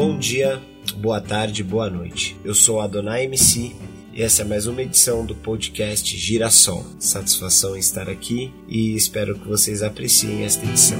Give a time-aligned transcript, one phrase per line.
[0.00, 0.58] Bom dia,
[0.96, 2.34] boa tarde, boa noite.
[2.42, 3.76] Eu sou Adonai MC
[4.14, 6.86] e essa é mais uma edição do podcast Girassol.
[6.98, 10.98] Satisfação em estar aqui e espero que vocês apreciem esta edição.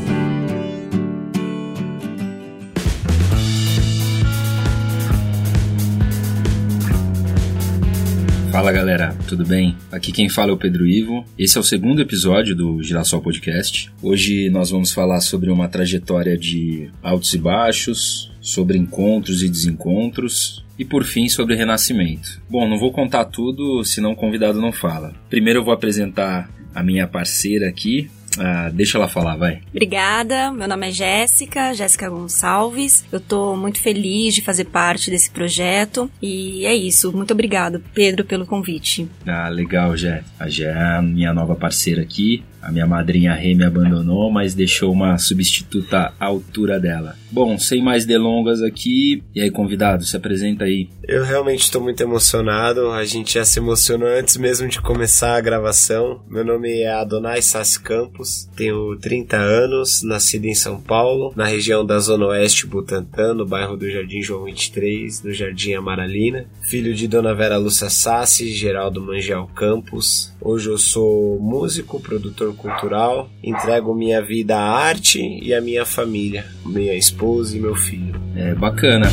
[8.52, 9.78] Fala galera, tudo bem?
[9.90, 11.24] Aqui quem fala é o Pedro Ivo.
[11.38, 13.90] Esse é o segundo episódio do Girassol Podcast.
[14.02, 20.64] Hoje nós vamos falar sobre uma trajetória de altos e baixos, sobre encontros e desencontros
[20.78, 22.40] e por fim sobre renascimento.
[22.48, 25.12] Bom, não vou contar tudo, senão o convidado não fala.
[25.28, 28.08] Primeiro eu vou apresentar a minha parceira aqui,
[28.38, 29.60] ah, deixa ela falar, vai.
[29.70, 33.04] Obrigada, meu nome é Jéssica, Jéssica Gonçalves.
[33.10, 37.12] Eu tô muito feliz de fazer parte desse projeto e é isso.
[37.12, 39.08] Muito obrigado, Pedro, pelo convite.
[39.26, 40.22] Ah, legal, Jé.
[40.38, 42.42] A Jé é a minha nova parceira aqui.
[42.62, 47.16] A minha madrinha Rê me abandonou, mas deixou uma substituta à altura dela.
[47.30, 50.88] Bom, sem mais delongas aqui, e aí, convidado, se apresenta aí.
[51.06, 52.90] Eu realmente estou muito emocionado.
[52.90, 56.22] A gente já se emocionou antes mesmo de começar a gravação.
[56.28, 61.84] Meu nome é Adonai Sassi Campos, tenho 30 anos, nascido em São Paulo, na região
[61.84, 66.46] da Zona Oeste Butantã, no bairro do Jardim João 23, no Jardim Amaralina.
[66.62, 70.32] Filho de Dona Vera Lúcia Sassi, Geraldo Mangel Campos.
[70.40, 76.44] Hoje eu sou músico, produtor cultural, entrego minha vida à arte e à minha família,
[76.64, 78.20] minha esposa e meu filho.
[78.36, 79.10] É bacana.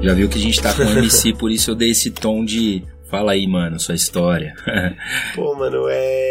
[0.00, 2.44] Já viu que a gente tá com o MC, por isso eu dei esse tom
[2.44, 4.54] de Fala aí, mano, sua história.
[5.34, 6.27] Pô, mano, é.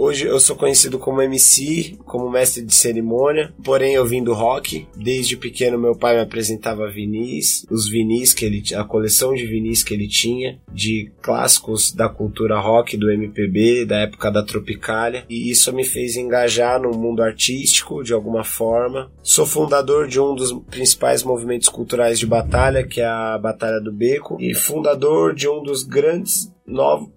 [0.00, 4.86] Hoje eu sou conhecido como MC, como mestre de cerimônia, porém eu vim do rock.
[4.94, 9.82] Desde pequeno meu pai me apresentava vinis, os vinis que ele a coleção de vinis
[9.82, 15.50] que ele tinha, de clássicos da cultura rock, do MPB, da época da Tropicália, e
[15.50, 19.10] isso me fez engajar no mundo artístico de alguma forma.
[19.20, 23.92] Sou fundador de um dos principais movimentos culturais de batalha, que é a Batalha do
[23.92, 26.56] Beco, e fundador de um dos grandes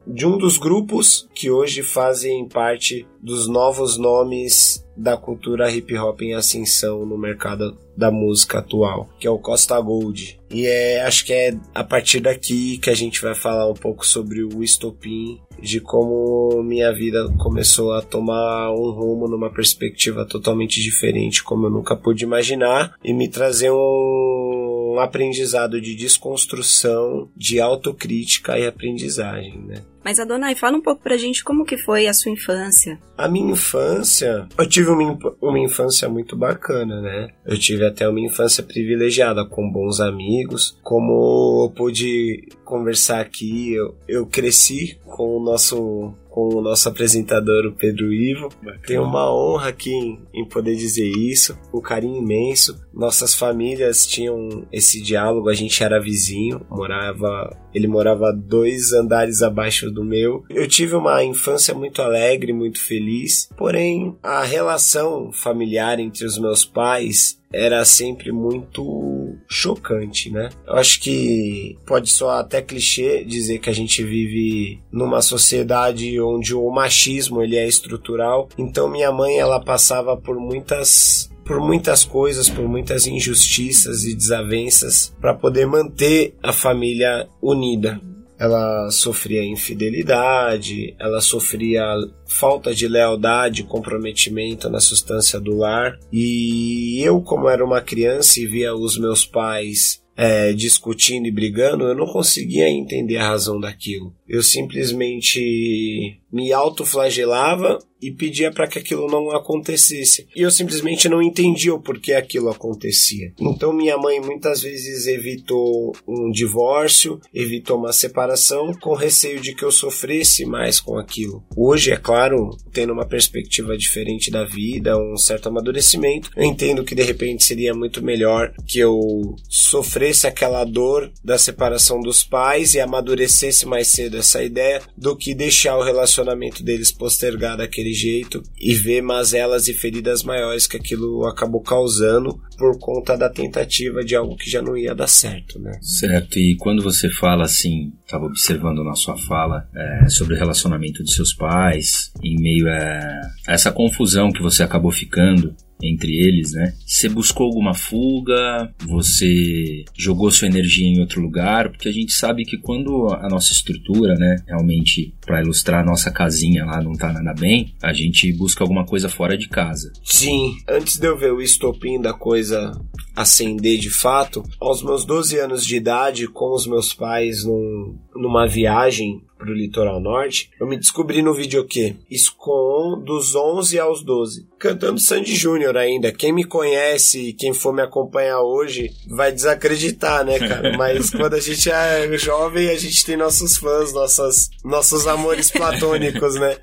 [0.08, 6.22] de um dos grupos que hoje fazem parte dos novos nomes da cultura hip hop
[6.22, 10.40] em ascensão no mercado da música atual, que é o Costa Gold.
[10.50, 14.06] E é, acho que é a partir daqui que a gente vai falar um pouco
[14.06, 20.81] sobre o estopim, de como minha vida começou a tomar um rumo numa perspectiva totalmente
[20.81, 28.58] diferente, como eu nunca pude imaginar, e me trazer um aprendizado de desconstrução, de autocrítica
[28.58, 29.84] e aprendizagem, né?
[30.03, 33.00] Mas Adonai, fala um pouco pra gente como que foi a sua infância.
[33.16, 37.29] A minha infância, eu tive uma, uma infância muito bacana, né?
[37.46, 40.78] Eu tive até uma infância privilegiada, com bons amigos.
[40.84, 47.66] Como eu pude conversar aqui, eu, eu cresci com o nosso com o nosso apresentador,
[47.66, 48.48] o Pedro Ivo.
[48.64, 48.80] Bacana.
[48.88, 52.80] Tenho uma honra aqui em, em, poder dizer isso, um carinho imenso.
[52.94, 59.92] Nossas famílias tinham esse diálogo, a gente era vizinho, morava, ele morava dois andares abaixo
[59.92, 60.46] do meu.
[60.50, 66.64] Eu tive uma infância muito alegre, muito feliz, porém a relação familiar entre os meus
[66.64, 70.50] pais era sempre muito chocante, né?
[70.66, 76.54] Eu acho que pode soar até clichê dizer que a gente vive numa sociedade onde
[76.54, 78.50] o machismo ele é estrutural.
[78.58, 85.14] Então minha mãe ela passava por muitas por muitas coisas, por muitas injustiças e desavenças
[85.20, 88.00] para poder manter a família unida
[88.42, 91.86] ela sofria infidelidade, ela sofria
[92.26, 96.00] falta de lealdade, comprometimento na substância do lar.
[96.12, 101.86] E eu, como era uma criança e via os meus pais é, discutindo e brigando,
[101.86, 104.14] eu não conseguia entender a razão daquilo.
[104.28, 110.28] Eu simplesmente me autoflagelava e pedia para que aquilo não acontecesse.
[110.35, 113.32] E eu simplesmente não entendia o porquê aquilo acontecia.
[113.40, 119.64] Então minha mãe muitas vezes evitou um divórcio, evitou uma separação com receio de que
[119.64, 121.44] eu sofresse mais com aquilo.
[121.56, 126.96] Hoje, é claro, tendo uma perspectiva diferente da vida, um certo amadurecimento, eu entendo que
[126.96, 132.79] de repente seria muito melhor que eu sofresse aquela dor da separação dos pais e
[132.79, 136.21] amadurecesse mais cedo essa ideia do que deixar o relacionamento
[136.64, 142.78] deles postergar daquele jeito e ver mazelas e feridas maiores que aquilo acabou causando por
[142.79, 145.72] conta da tentativa de algo que já não ia dar certo, né?
[145.82, 151.03] Certo, e quando você fala assim, estava observando na sua fala é, sobre o relacionamento
[151.03, 156.74] de seus pais, em meio a essa confusão que você acabou ficando entre eles, né?
[156.86, 158.74] Você buscou alguma fuga?
[158.88, 161.70] Você jogou sua energia em outro lugar?
[161.70, 166.12] Porque a gente sabe que quando a nossa estrutura, né, realmente para ilustrar a nossa
[166.12, 169.92] casinha lá não tá nada bem, a gente busca alguma coisa fora de casa.
[170.04, 172.72] Sim, antes de eu ver o estopim da coisa
[173.16, 178.47] acender de fato, aos meus 12 anos de idade, com os meus pais num, numa
[178.47, 181.96] viagem pro litoral norte, eu me descobri no videokê.
[182.09, 184.47] Isso com dos 11 aos 12.
[184.59, 186.11] Cantando Sandy Júnior ainda.
[186.11, 190.73] Quem me conhece e quem for me acompanhar hoje vai desacreditar, né, cara?
[190.78, 196.35] Mas quando a gente é jovem, a gente tem nossos fãs, nossas, nossos amores platônicos,
[196.35, 196.58] né?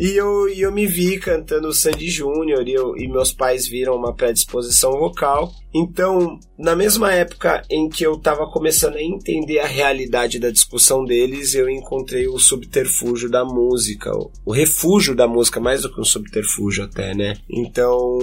[0.00, 3.94] E eu, e eu me vi cantando Sandy Júnior e, eu, e meus pais viram
[3.94, 5.52] uma predisposição vocal.
[5.74, 10.83] Então, na mesma época em que eu estava começando a entender a realidade da discussão
[11.04, 14.10] deles, eu encontrei o subterfúgio da música,
[14.44, 17.36] o refúgio da música, mais do que um subterfúgio até, né?
[17.48, 18.18] Então,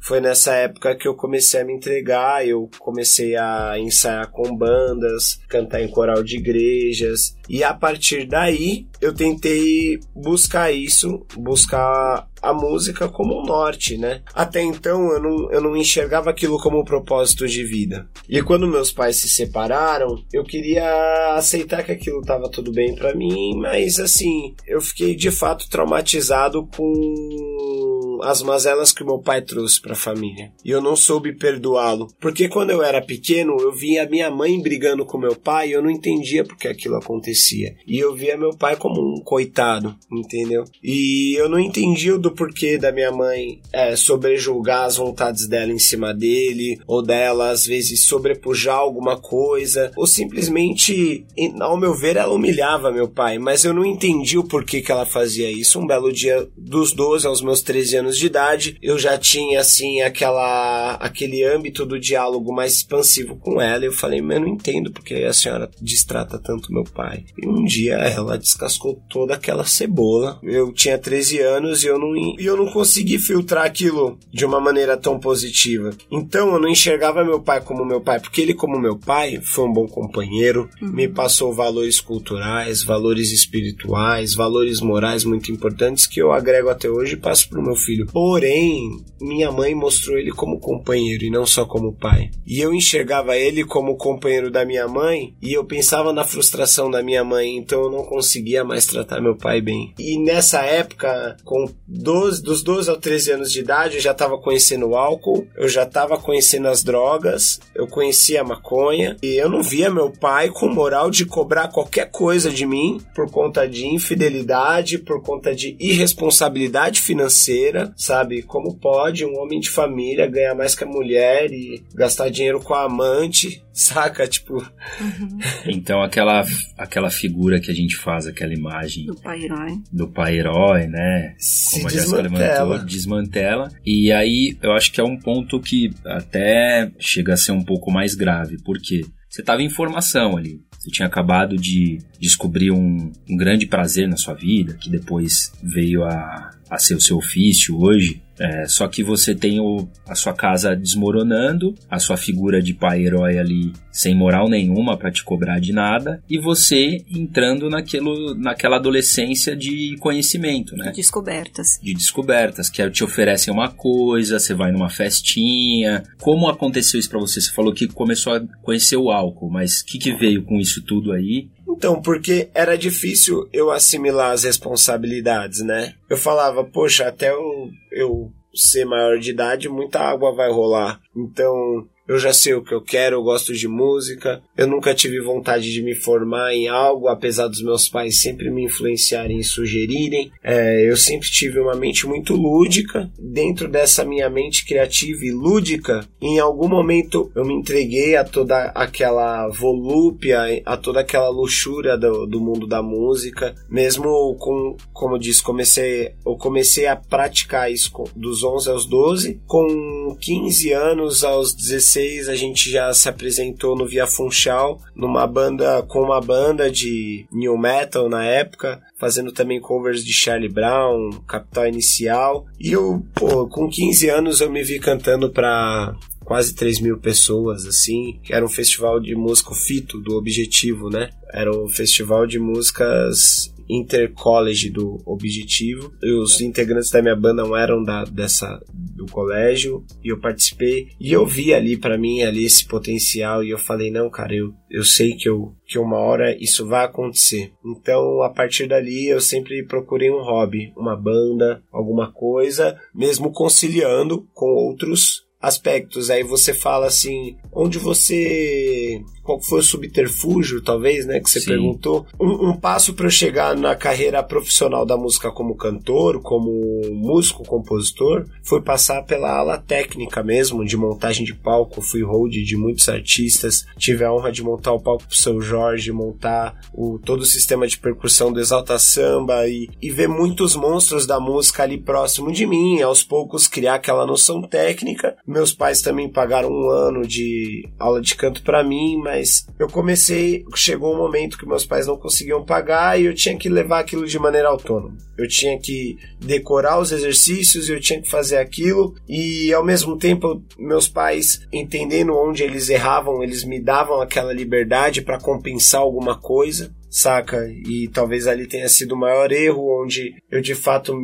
[0.00, 5.38] foi nessa época que eu comecei a me entregar, eu comecei a ensaiar com bandas,
[5.48, 12.52] cantar em coral de igrejas, e a partir daí eu tentei buscar isso, buscar a
[12.52, 14.22] música como um norte, né?
[14.34, 18.08] Até então eu não, eu não enxergava aquilo como um propósito de vida.
[18.28, 23.14] E quando meus pais se separaram, eu queria aceitar que aquilo estava tudo bem para
[23.14, 29.80] mim, mas assim, eu fiquei de fato traumatizado com as mazelas que meu pai trouxe
[29.80, 30.52] para a família.
[30.64, 35.04] E eu não soube perdoá-lo, porque quando eu era pequeno, eu via minha mãe brigando
[35.04, 37.76] com meu pai e eu não entendia porque aquilo acontecia.
[37.86, 40.64] E eu via meu pai como um coitado, entendeu?
[40.82, 45.72] E eu não entendia o do porquê da minha mãe é, sobrejulgar as vontades dela
[45.72, 51.24] em cima dele, ou dela às vezes sobrepujar alguma coisa, ou simplesmente,
[51.60, 55.06] ao meu ver, ela humilhava meu pai, mas eu não entendi o porquê que ela
[55.06, 55.78] fazia isso.
[55.78, 60.00] Um belo dia, dos 12 aos meus 13 anos de idade, eu já tinha assim
[60.02, 63.84] aquela aquele âmbito do diálogo mais expansivo com ela.
[63.84, 67.24] E eu falei, mas eu não entendo porque a senhora distrata tanto meu pai.
[67.40, 70.38] E um dia ela descascou toda aquela cebola.
[70.42, 74.60] Eu tinha 13 anos e eu não e eu não consegui filtrar aquilo de uma
[74.60, 75.90] maneira tão positiva.
[76.10, 79.64] Então eu não enxergava meu pai como meu pai, porque ele, como meu pai, foi
[79.64, 80.92] um bom companheiro, uhum.
[80.92, 87.14] me passou valores culturais, valores espirituais, valores morais muito importantes que eu agrego até hoje
[87.14, 88.06] e passo pro meu filho.
[88.06, 92.30] Porém, minha mãe mostrou ele como companheiro e não só como pai.
[92.46, 97.02] E eu enxergava ele como companheiro da minha mãe e eu pensava na frustração da
[97.02, 99.94] minha mãe, então eu não conseguia mais tratar meu pai bem.
[99.98, 104.38] E nessa época, com 12, dos 12 aos 13 anos de idade, eu já estava
[104.38, 109.48] conhecendo o álcool, eu já estava conhecendo as drogas, eu conhecia a maconha, e eu
[109.48, 113.86] não via meu pai com moral de cobrar qualquer coisa de mim por conta de
[113.86, 118.42] infidelidade, por conta de irresponsabilidade financeira, sabe?
[118.42, 122.74] Como pode um homem de família ganhar mais que a mulher e gastar dinheiro com
[122.74, 124.26] a amante, saca?
[124.26, 124.54] Tipo.
[124.54, 125.38] Uhum.
[125.66, 126.44] então aquela,
[126.78, 131.34] aquela figura que a gente faz, aquela imagem do pai herói, do pai herói, né?
[131.36, 133.70] Se Como a Jéssica levantou, desmantela.
[133.84, 137.90] E aí eu acho que é um ponto que até chega a ser um pouco
[137.90, 140.62] mais grave, porque você estava em formação ali.
[140.78, 146.04] Você tinha acabado de descobrir um, um, grande prazer na sua vida, que depois veio
[146.04, 148.22] a, a ser o seu ofício hoje.
[148.38, 153.04] É, só que você tem o, a sua casa desmoronando, a sua figura de pai
[153.04, 158.76] herói ali sem moral nenhuma para te cobrar de nada, e você entrando naquilo, naquela
[158.76, 160.90] adolescência de conhecimento, né?
[160.90, 161.78] De descobertas.
[161.80, 166.02] De descobertas, que te oferecem uma coisa, você vai numa festinha.
[166.20, 167.40] Como aconteceu isso para você?
[167.40, 170.82] Você falou que começou a conhecer o álcool, mas o que, que veio com isso
[170.82, 171.48] tudo aí?
[171.76, 175.94] Então, porque era difícil eu assimilar as responsabilidades, né?
[176.08, 181.00] Eu falava, poxa, até eu, eu ser maior de idade, muita água vai rolar.
[181.14, 185.20] Então, eu já sei o que eu quero, eu gosto de música, eu nunca tive
[185.20, 190.30] vontade de me formar em algo, apesar dos meus pais sempre me influenciarem e sugerirem.
[190.42, 193.10] É, eu sempre tive uma mente muito lúdica.
[193.18, 198.66] Dentro dessa minha mente criativa e lúdica, em algum momento eu me entreguei a toda
[198.74, 203.54] aquela volúpia, a toda aquela luxúria do, do mundo da música.
[203.70, 209.40] Mesmo com, como disse, comecei, eu comecei a praticar isso dos 11 aos 12.
[209.46, 215.26] Com 15 anos aos 16 2016 a gente já se apresentou no Via Funchal, numa
[215.26, 221.10] banda com uma banda de new metal na época, fazendo também covers de Charlie Brown,
[221.26, 222.46] Capital Inicial.
[222.58, 227.66] E eu, pô, com 15 anos eu me vi cantando pra quase 3 mil pessoas,
[227.66, 231.10] assim, era um festival de música fito do Objetivo, né?
[231.32, 235.92] Era um festival de músicas intercollege do Objetivo.
[236.22, 241.12] Os integrantes da minha banda não eram da, dessa do colégio e eu participei e
[241.12, 244.84] eu vi ali para mim ali esse potencial e eu falei não cara eu, eu
[244.84, 249.64] sei que eu que uma hora isso vai acontecer então a partir dali eu sempre
[249.64, 256.10] procurei um hobby uma banda alguma coisa mesmo conciliando com outros aspectos.
[256.10, 259.02] Aí você fala assim, onde você.
[259.24, 261.18] Qual foi o subterfúgio, talvez, né?
[261.18, 261.46] Que você Sim.
[261.46, 262.06] perguntou.
[262.20, 266.50] Um, um passo para eu chegar na carreira profissional da música como cantor, como
[266.92, 271.80] músico, compositor, foi passar pela ala técnica mesmo, de montagem de palco.
[271.80, 273.66] Fui hold de muitos artistas.
[273.76, 277.66] Tive a honra de montar o palco pro seu Jorge, montar o, todo o sistema
[277.66, 282.46] de percussão do Exalta Samba e, e ver muitos monstros da música ali próximo de
[282.46, 282.80] mim.
[282.82, 288.14] Aos poucos criar aquela noção técnica meus pais também pagaram um ano de aula de
[288.14, 289.13] canto para mim, mas
[289.58, 293.48] eu comecei, chegou um momento que meus pais não conseguiam pagar e eu tinha que
[293.48, 294.96] levar aquilo de maneira autônoma.
[295.16, 300.42] Eu tinha que decorar os exercícios, eu tinha que fazer aquilo e ao mesmo tempo
[300.58, 306.74] meus pais entendendo onde eles erravam, eles me davam aquela liberdade para compensar alguma coisa
[306.94, 307.48] saca?
[307.66, 310.94] E talvez ali tenha sido o maior erro, onde eu de fato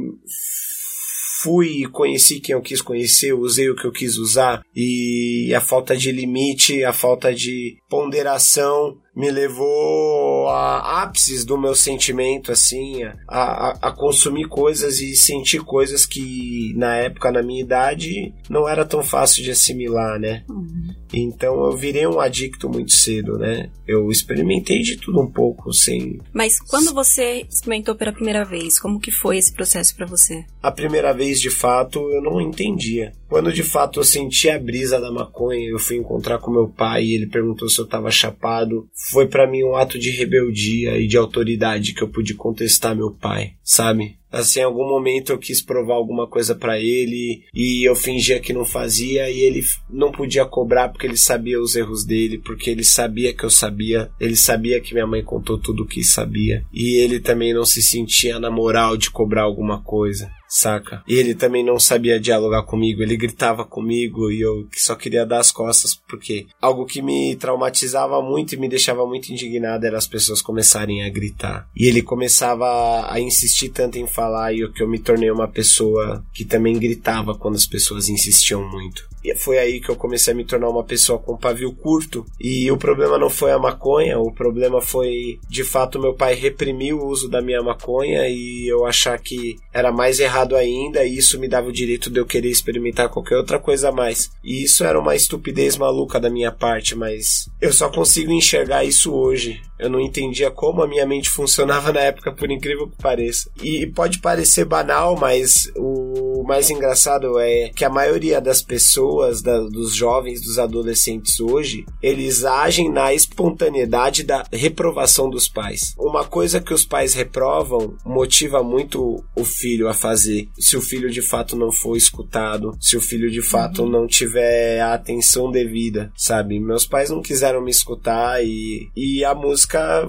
[1.43, 5.61] fui e conheci quem eu quis conhecer, usei o que eu quis usar e a
[5.61, 13.03] falta de limite, a falta de ponderação me levou a ápices do meu sentimento, assim,
[13.03, 18.69] a, a, a, consumir coisas e sentir coisas que na época, na minha idade, não
[18.69, 20.45] era tão fácil de assimilar, né?
[20.49, 20.95] Uhum.
[21.13, 23.69] Então eu virei um adicto muito cedo, né?
[23.87, 26.21] Eu experimentei de tudo um pouco, sem.
[26.33, 30.45] Mas quando você experimentou pela primeira vez, como que foi esse processo para você?
[30.63, 33.13] A primeira vez, de fato, eu não entendia.
[33.29, 37.05] Quando de fato eu senti a brisa da maconha, eu fui encontrar com meu pai
[37.05, 38.89] e ele perguntou se eu tava chapado.
[39.11, 43.11] Foi para mim um ato de rebeldia e de autoridade que eu pude contestar meu
[43.11, 44.19] pai, sabe?
[44.33, 48.53] Assim, em algum momento eu quis provar alguma coisa para ele e eu fingia que
[48.53, 52.85] não fazia e ele não podia cobrar porque ele sabia os erros dele, porque ele
[52.85, 56.97] sabia que eu sabia, ele sabia que minha mãe contou tudo o que sabia e
[56.99, 61.03] ele também não se sentia na moral de cobrar alguma coisa saca?
[61.07, 65.39] E ele também não sabia dialogar comigo, ele gritava comigo e eu só queria dar
[65.39, 70.09] as costas, porque algo que me traumatizava muito e me deixava muito indignado era as
[70.09, 71.69] pessoas começarem a gritar.
[71.77, 76.25] E ele começava a insistir tanto em falar e que eu me tornei uma pessoa
[76.35, 79.09] que também gritava quando as pessoas insistiam muito.
[79.25, 82.25] E foi aí que eu comecei a me tornar uma pessoa com pavio curto.
[82.41, 86.95] E o problema não foi a maconha, o problema foi de fato meu pai reprimir
[86.95, 91.39] o uso da minha maconha e eu achar que era mais errado ainda, e isso
[91.39, 94.31] me dava o direito de eu querer experimentar qualquer outra coisa a mais.
[94.43, 99.13] E isso era uma estupidez maluca da minha parte, mas eu só consigo enxergar isso
[99.13, 99.61] hoje.
[99.79, 103.51] Eu não entendia como a minha mente funcionava na época, por incrível que pareça.
[103.63, 109.61] E pode parecer banal, mas o mais engraçado é que a maioria das pessoas, da,
[109.61, 115.95] dos jovens, dos adolescentes hoje, eles agem na espontaneidade da reprovação dos pais.
[115.99, 120.49] Uma coisa que os pais reprovam motiva muito o filho a fazer.
[120.59, 123.89] Se o filho de fato não for escutado, se o filho de fato uhum.
[123.89, 126.59] não tiver a atenção devida, sabe?
[126.59, 130.09] Meus pais não quiseram me escutar e, e a música música,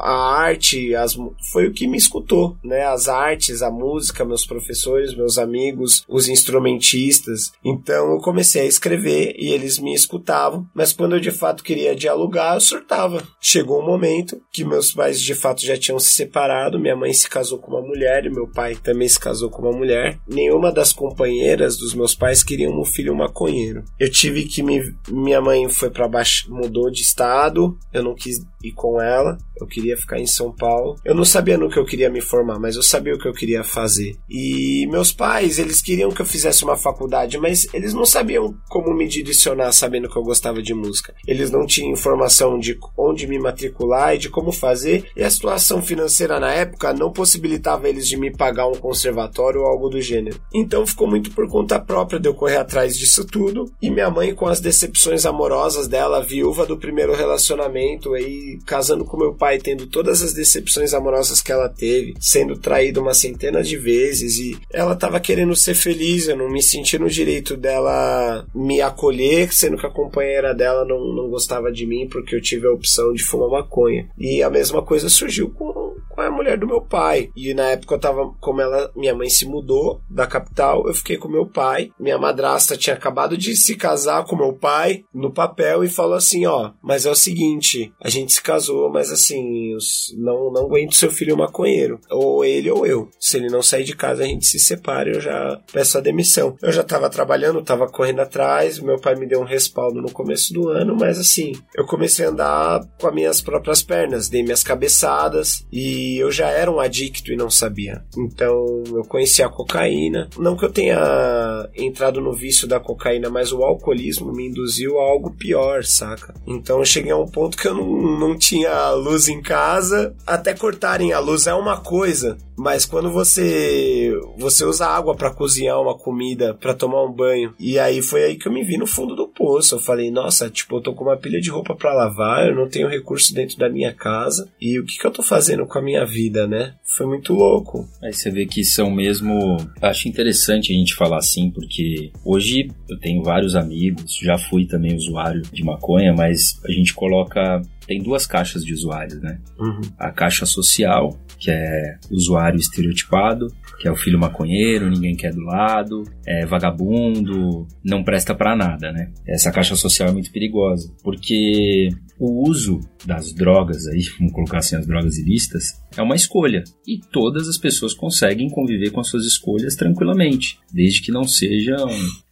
[0.00, 1.16] a arte, as,
[1.52, 2.84] foi o que me escutou, né?
[2.84, 5.65] As artes, a música, meus professores, meus amigos,
[6.08, 7.52] os instrumentistas.
[7.64, 11.94] Então eu comecei a escrever e eles me escutavam, mas quando eu de fato queria
[11.94, 13.22] dialogar, eu surtava.
[13.40, 17.28] Chegou um momento que meus pais de fato já tinham se separado, minha mãe se
[17.28, 20.18] casou com uma mulher e meu pai também se casou com uma mulher.
[20.28, 23.84] Nenhuma das companheiras dos meus pais queriam um filho maconheiro.
[23.98, 24.76] Eu tive que me
[25.08, 29.38] minha mãe foi para baixo, mudou de estado, eu não quis com ela.
[29.58, 30.96] Eu queria ficar em São Paulo.
[31.04, 33.32] Eu não sabia no que eu queria me formar, mas eu sabia o que eu
[33.32, 34.16] queria fazer.
[34.28, 38.94] E meus pais, eles queriam que eu fizesse uma faculdade, mas eles não sabiam como
[38.94, 41.14] me direcionar sabendo que eu gostava de música.
[41.26, 45.82] Eles não tinham informação de onde me matricular e de como fazer, e a situação
[45.82, 50.40] financeira na época não possibilitava eles de me pagar um conservatório ou algo do gênero.
[50.52, 54.34] Então ficou muito por conta própria de eu correr atrás disso tudo, e minha mãe
[54.34, 59.86] com as decepções amorosas dela, viúva do primeiro relacionamento, aí casando com meu pai tendo
[59.86, 64.94] todas as decepções amorosas que ela teve, sendo traída uma centena de vezes e ela
[64.94, 69.86] tava querendo ser feliz, eu não me senti no direito dela me acolher, sendo que
[69.86, 73.50] a companheira dela não, não gostava de mim porque eu tive a opção de fumar
[73.50, 74.08] maconha.
[74.18, 75.85] E a mesma coisa surgiu com
[76.16, 77.30] com a mulher do meu pai.
[77.36, 81.18] E na época eu tava, como ela, minha mãe se mudou da capital, eu fiquei
[81.18, 81.90] com meu pai.
[82.00, 86.46] Minha madrasta tinha acabado de se casar com meu pai no papel e falou assim:
[86.46, 89.76] ó, mas é o seguinte, a gente se casou, mas assim,
[90.16, 92.00] não, não aguento seu filho maconheiro.
[92.10, 93.10] Ou ele ou eu.
[93.20, 96.56] Se ele não sair de casa, a gente se separa, eu já peço a demissão.
[96.62, 100.54] Eu já tava trabalhando, tava correndo atrás, meu pai me deu um respaldo no começo
[100.54, 104.62] do ano, mas assim, eu comecei a andar com as minhas próprias pernas, dei minhas
[104.62, 108.02] cabeçadas e eu já era um adicto e não sabia.
[108.16, 110.28] Então eu conheci a cocaína.
[110.38, 115.02] Não que eu tenha entrado no vício da cocaína, mas o alcoolismo me induziu a
[115.02, 116.34] algo pior, saca?
[116.46, 120.14] Então eu cheguei a um ponto que eu não, não tinha luz em casa.
[120.26, 125.80] Até cortarem a luz é uma coisa, mas quando você você usa água para cozinhar
[125.80, 128.86] uma comida, para tomar um banho, e aí foi aí que eu me vi no
[128.86, 129.74] fundo do poço.
[129.74, 132.68] Eu falei, nossa, tipo, eu tô com uma pilha de roupa para lavar, eu não
[132.68, 135.82] tenho recurso dentro da minha casa, e o que que eu tô fazendo com a
[135.82, 136.74] minha vida, né?
[136.96, 137.88] Foi muito louco.
[138.02, 139.56] Aí você vê que são mesmo.
[139.80, 144.94] Acho interessante a gente falar assim, porque hoje eu tenho vários amigos, já fui também
[144.94, 149.38] usuário de maconha, mas a gente coloca tem duas caixas de usuários, né?
[149.58, 149.80] Uhum.
[149.96, 155.42] A caixa social, que é usuário estereotipado, que é o filho maconheiro, ninguém quer do
[155.42, 159.10] lado, é vagabundo, não presta para nada, né?
[159.26, 164.76] Essa caixa social é muito perigosa, porque o uso das drogas aí, vamos colocar assim,
[164.76, 166.64] as drogas ilícitas, é uma escolha.
[166.86, 171.88] E todas as pessoas conseguem conviver com as suas escolhas tranquilamente, desde que não sejam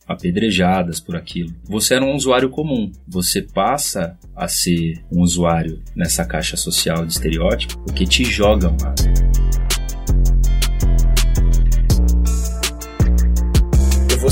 [0.06, 1.54] apedrejadas por aquilo.
[1.64, 2.90] Você era um usuário comum.
[3.06, 8.94] Você passa a ser um usuário nessa caixa social de estereótipo porque te jogam lá.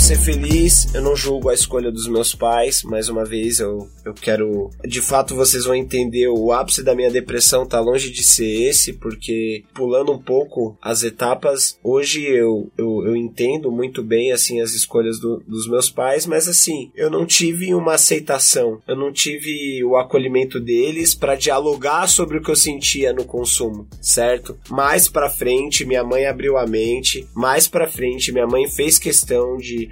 [0.03, 4.13] Ser feliz, eu não julgo a escolha dos meus pais, mais uma vez, eu, eu
[4.13, 4.69] quero.
[4.85, 8.95] De fato, vocês vão entender o ápice da minha depressão tá longe de ser esse,
[8.95, 14.73] porque pulando um pouco as etapas, hoje eu, eu, eu entendo muito bem, assim, as
[14.75, 19.85] escolhas do, dos meus pais, mas assim, eu não tive uma aceitação, eu não tive
[19.85, 24.59] o acolhimento deles para dialogar sobre o que eu sentia no consumo, certo?
[24.69, 29.57] Mais para frente, minha mãe abriu a mente, mais para frente, minha mãe fez questão
[29.59, 29.92] de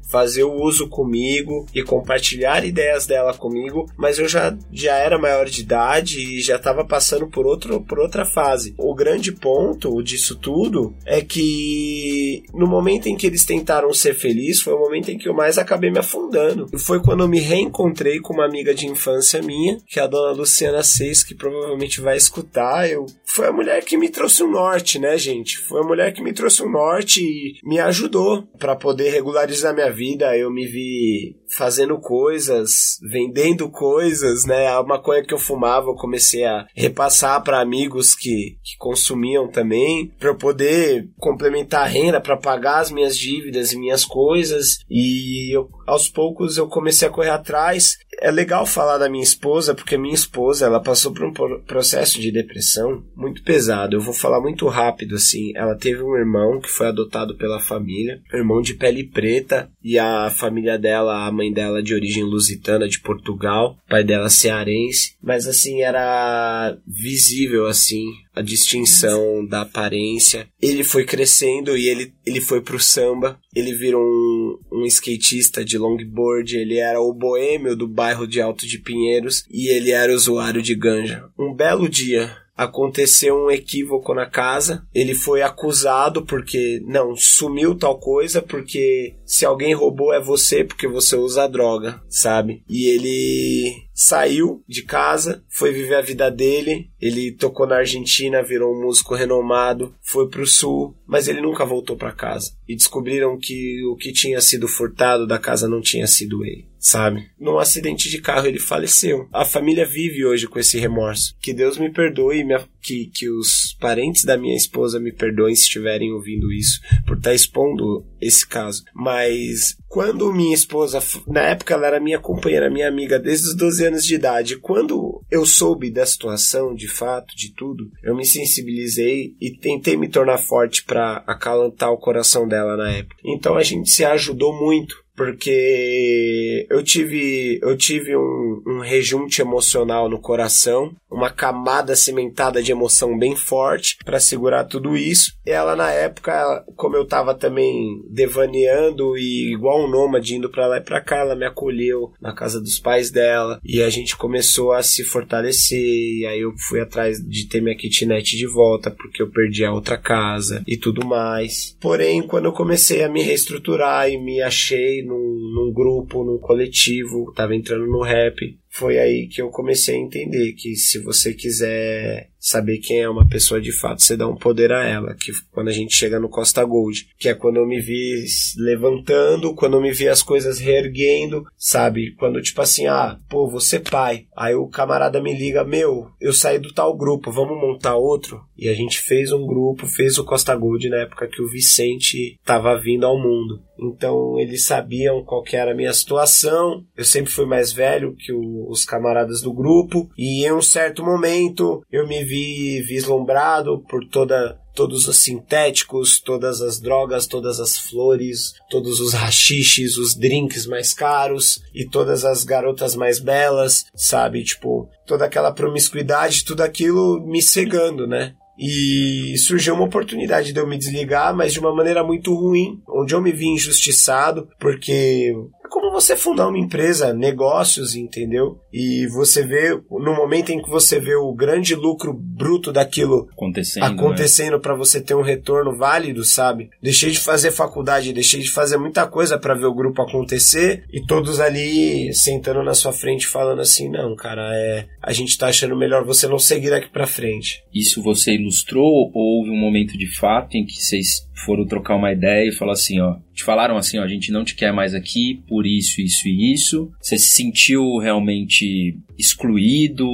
[0.11, 5.45] fazer o uso comigo e compartilhar ideias dela comigo, mas eu já, já era maior
[5.45, 8.75] de idade e já estava passando por, outro, por outra fase.
[8.77, 14.61] O grande ponto disso tudo é que no momento em que eles tentaram ser felizes,
[14.61, 16.67] foi o momento em que eu mais acabei me afundando.
[16.73, 20.07] E foi quando eu me reencontrei com uma amiga de infância minha, que é a
[20.07, 22.89] dona Luciana Seis, que provavelmente vai escutar.
[22.89, 25.57] Eu foi a mulher que me trouxe o um norte, né, gente?
[25.57, 29.73] Foi a mulher que me trouxe o um norte e me ajudou para poder regularizar
[29.73, 30.00] minha vida.
[30.37, 34.67] Eu me vi fazendo coisas, vendendo coisas, né?
[34.67, 40.11] A maconha que eu fumava, eu comecei a repassar para amigos que, que consumiam também,
[40.19, 44.79] para eu poder complementar a renda, para pagar as minhas dívidas e minhas coisas.
[44.89, 49.73] E eu, aos poucos eu comecei a correr atrás é legal falar da minha esposa,
[49.73, 51.33] porque minha esposa, ela passou por um
[51.65, 53.95] processo de depressão muito pesado.
[53.95, 55.51] Eu vou falar muito rápido, assim.
[55.55, 60.29] Ela teve um irmão que foi adotado pela família, irmão de pele preta, e a
[60.29, 65.15] família dela, a mãe dela de origem lusitana, de Portugal, pai dela cearense.
[65.21, 70.47] Mas, assim, era visível, assim, a distinção da aparência.
[70.61, 73.39] Ele foi crescendo e ele, ele foi pro samba.
[73.55, 76.55] Ele virou um, um skatista de longboard.
[76.55, 80.75] Ele era o boêmio do bairro de Alto de Pinheiros e ele era usuário de
[80.75, 81.25] ganja.
[81.37, 84.85] Um belo dia, aconteceu um equívoco na casa.
[84.93, 90.87] Ele foi acusado porque não sumiu tal coisa porque se alguém roubou é você porque
[90.87, 92.63] você usa droga, sabe?
[92.69, 96.89] E ele saiu de casa, foi viver a vida dele.
[96.99, 101.95] Ele tocou na Argentina, virou um músico renomado, foi pro sul, mas ele nunca voltou
[101.95, 102.51] para casa.
[102.67, 107.29] E descobriram que o que tinha sido furtado da casa não tinha sido ele, sabe?
[107.39, 109.27] Num acidente de carro ele faleceu.
[109.33, 111.35] A família vive hoje com esse remorso.
[111.41, 115.63] Que Deus me perdoe, minha, que, que os parentes da minha esposa me perdoem se
[115.63, 118.83] estiverem ouvindo isso, por estar tá expondo esse caso.
[118.93, 123.85] Mas quando minha esposa, na época ela era minha companheira, minha amiga desde os 12
[123.85, 129.35] anos de idade, quando eu soube da situação, de fato, de tudo, eu me sensibilizei
[129.39, 133.15] e tentei me tornar forte para acalentar o coração dela na época.
[133.23, 140.09] Então a gente se ajudou muito porque eu tive, eu tive um, um rejunte emocional
[140.09, 145.33] no coração, uma camada cimentada de emoção bem forte para segurar tudo isso.
[145.45, 150.65] E ela, na época, como eu tava também devaneando e igual um nômade indo pra
[150.65, 154.17] lá e pra cá, ela me acolheu na casa dos pais dela e a gente
[154.17, 155.77] começou a se fortalecer.
[155.77, 159.71] E aí eu fui atrás de ter minha kitnet de volta porque eu perdi a
[159.71, 161.77] outra casa e tudo mais.
[161.79, 167.31] Porém, quando eu comecei a me reestruturar e me achei num, num grupo, num coletivo,
[167.35, 168.37] tava entrando no rap,
[168.71, 173.27] foi aí que eu comecei a entender que se você quiser saber quem é uma
[173.27, 176.27] pessoa de fato, você dá um poder a ela, que quando a gente chega no
[176.27, 178.25] Costa Gold, que é quando eu me vi
[178.57, 182.15] levantando, quando eu me vi as coisas reerguendo, sabe?
[182.15, 184.25] Quando tipo assim, ah, pô, você pai.
[184.35, 188.41] Aí o camarada me liga, meu, eu saí do tal grupo, vamos montar outro?
[188.57, 192.39] E a gente fez um grupo, fez o Costa Gold na época que o Vicente
[192.43, 193.61] tava vindo ao mundo.
[193.79, 196.83] Então eles sabiam qual que era a minha situação.
[196.95, 201.03] Eu sempre fui mais velho que o, os camaradas do grupo e em um certo
[201.03, 207.77] momento eu me vi vislumbrado por toda todos os sintéticos, todas as drogas, todas as
[207.77, 214.43] flores, todos os rachiches, os drinks mais caros e todas as garotas mais belas, sabe?
[214.43, 218.33] Tipo, toda aquela promiscuidade, tudo aquilo me cegando, né?
[218.57, 223.15] E surgiu uma oportunidade de eu me desligar, mas de uma maneira muito ruim, onde
[223.15, 225.33] eu me vi injustiçado, porque
[225.71, 228.59] como você fundar uma empresa, negócios, entendeu?
[228.71, 233.83] E você vê, no momento em que você vê o grande lucro bruto daquilo acontecendo,
[233.83, 234.59] acontecendo né?
[234.59, 236.69] para você ter um retorno válido, sabe?
[236.83, 241.05] Deixei de fazer faculdade, deixei de fazer muita coisa para ver o grupo acontecer e
[241.05, 245.75] todos ali sentando na sua frente falando assim: "Não, cara, é, a gente tá achando
[245.75, 247.63] melhor você não seguir daqui para frente".
[247.73, 252.11] Isso você ilustrou ou houve um momento de fato em que vocês foram trocar uma
[252.11, 254.93] ideia e falar assim, ó, te falaram assim, ó, a gente não te quer mais
[254.93, 256.91] aqui por isso, isso e isso.
[257.01, 260.05] Você se sentiu realmente excluído?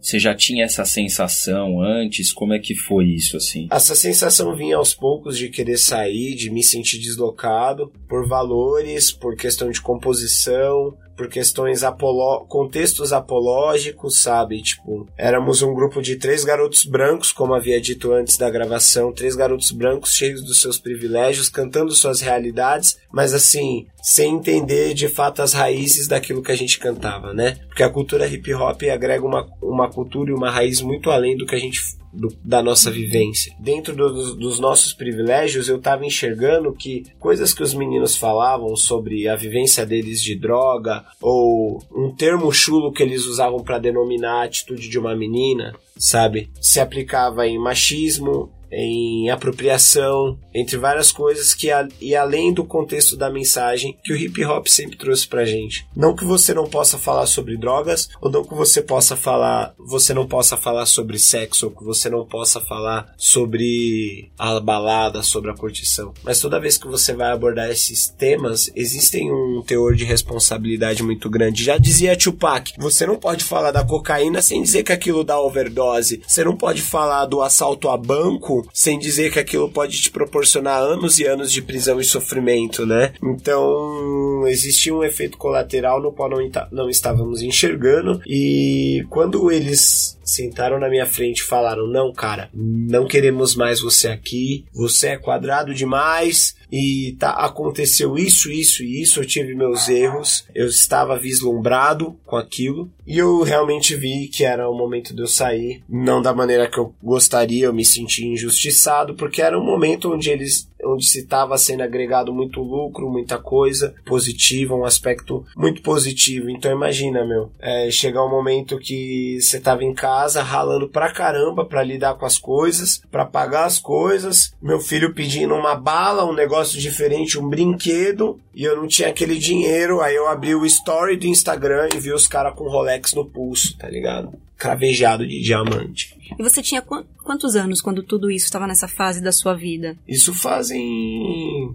[0.00, 2.32] Você já tinha essa sensação antes?
[2.32, 3.68] Como é que foi isso assim?
[3.70, 9.36] Essa sensação vinha aos poucos de querer sair, de me sentir deslocado por valores, por
[9.36, 14.62] questão de composição, por questões apolo contextos apológicos, sabe?
[14.62, 19.34] Tipo, éramos um grupo de três garotos brancos, como havia dito antes da gravação, três
[19.34, 25.42] garotos brancos cheios dos seus privilégios, cantando suas realidades, mas assim, sem entender de fato
[25.42, 27.58] as raízes daquilo que a gente cantava, né?
[27.68, 31.46] Porque a cultura hip hop agrega uma, uma cultura e uma raiz muito além do
[31.46, 31.80] que a gente
[32.16, 33.54] do, da nossa vivência.
[33.60, 39.28] Dentro do, dos nossos privilégios, eu estava enxergando que coisas que os meninos falavam sobre
[39.28, 44.44] a vivência deles de droga, ou um termo chulo que eles usavam para denominar a
[44.44, 46.50] atitude de uma menina, sabe?
[46.60, 51.68] Se aplicava em machismo, em apropriação, entre várias coisas que
[52.00, 55.86] e além do contexto da mensagem que o hip hop sempre trouxe pra gente.
[55.94, 60.14] Não que você não possa falar sobre drogas, ou não que você possa falar, você
[60.14, 65.50] não possa falar sobre sexo, ou que você não possa falar sobre a balada, sobre
[65.50, 66.12] a curtição.
[66.22, 71.28] Mas toda vez que você vai abordar esses temas, existem um teor de responsabilidade muito
[71.28, 71.64] grande.
[71.64, 76.22] Já dizia Tupac, você não pode falar da cocaína sem dizer que aquilo dá overdose.
[76.26, 80.80] Você não pode falar do assalto a banco sem dizer que aquilo pode te proporcionar
[80.80, 83.12] anos e anos de prisão e sofrimento, né?
[83.22, 86.38] Então, existia um efeito colateral no qual não,
[86.70, 93.06] não estávamos enxergando, e quando eles sentaram na minha frente e falaram: Não, cara, não
[93.06, 99.20] queremos mais você aqui, você é quadrado demais, e tá, aconteceu isso, isso e isso,
[99.20, 104.68] eu tive meus erros, eu estava vislumbrado com aquilo e eu realmente vi que era
[104.68, 109.14] o momento de eu sair, não da maneira que eu gostaria, eu me senti injustiçado,
[109.14, 113.94] porque era um momento onde eles onde se estava sendo agregado muito lucro, muita coisa
[114.04, 116.50] positiva, um aspecto muito positivo.
[116.50, 121.64] Então imagina, meu, é, chegar um momento que você tava em casa ralando pra caramba
[121.64, 126.34] para lidar com as coisas, para pagar as coisas, meu filho pedindo uma bala, um
[126.34, 131.16] negócio diferente, um brinquedo, e eu não tinha aquele dinheiro, aí eu abri o story
[131.16, 134.45] do Instagram e vi os caras com Rolex no pulso, tá ligado?
[134.56, 136.16] Cravejado de diamante.
[136.38, 139.96] E você tinha qu quantos anos quando tudo isso estava nessa fase da sua vida?
[140.06, 141.74] Isso fazem.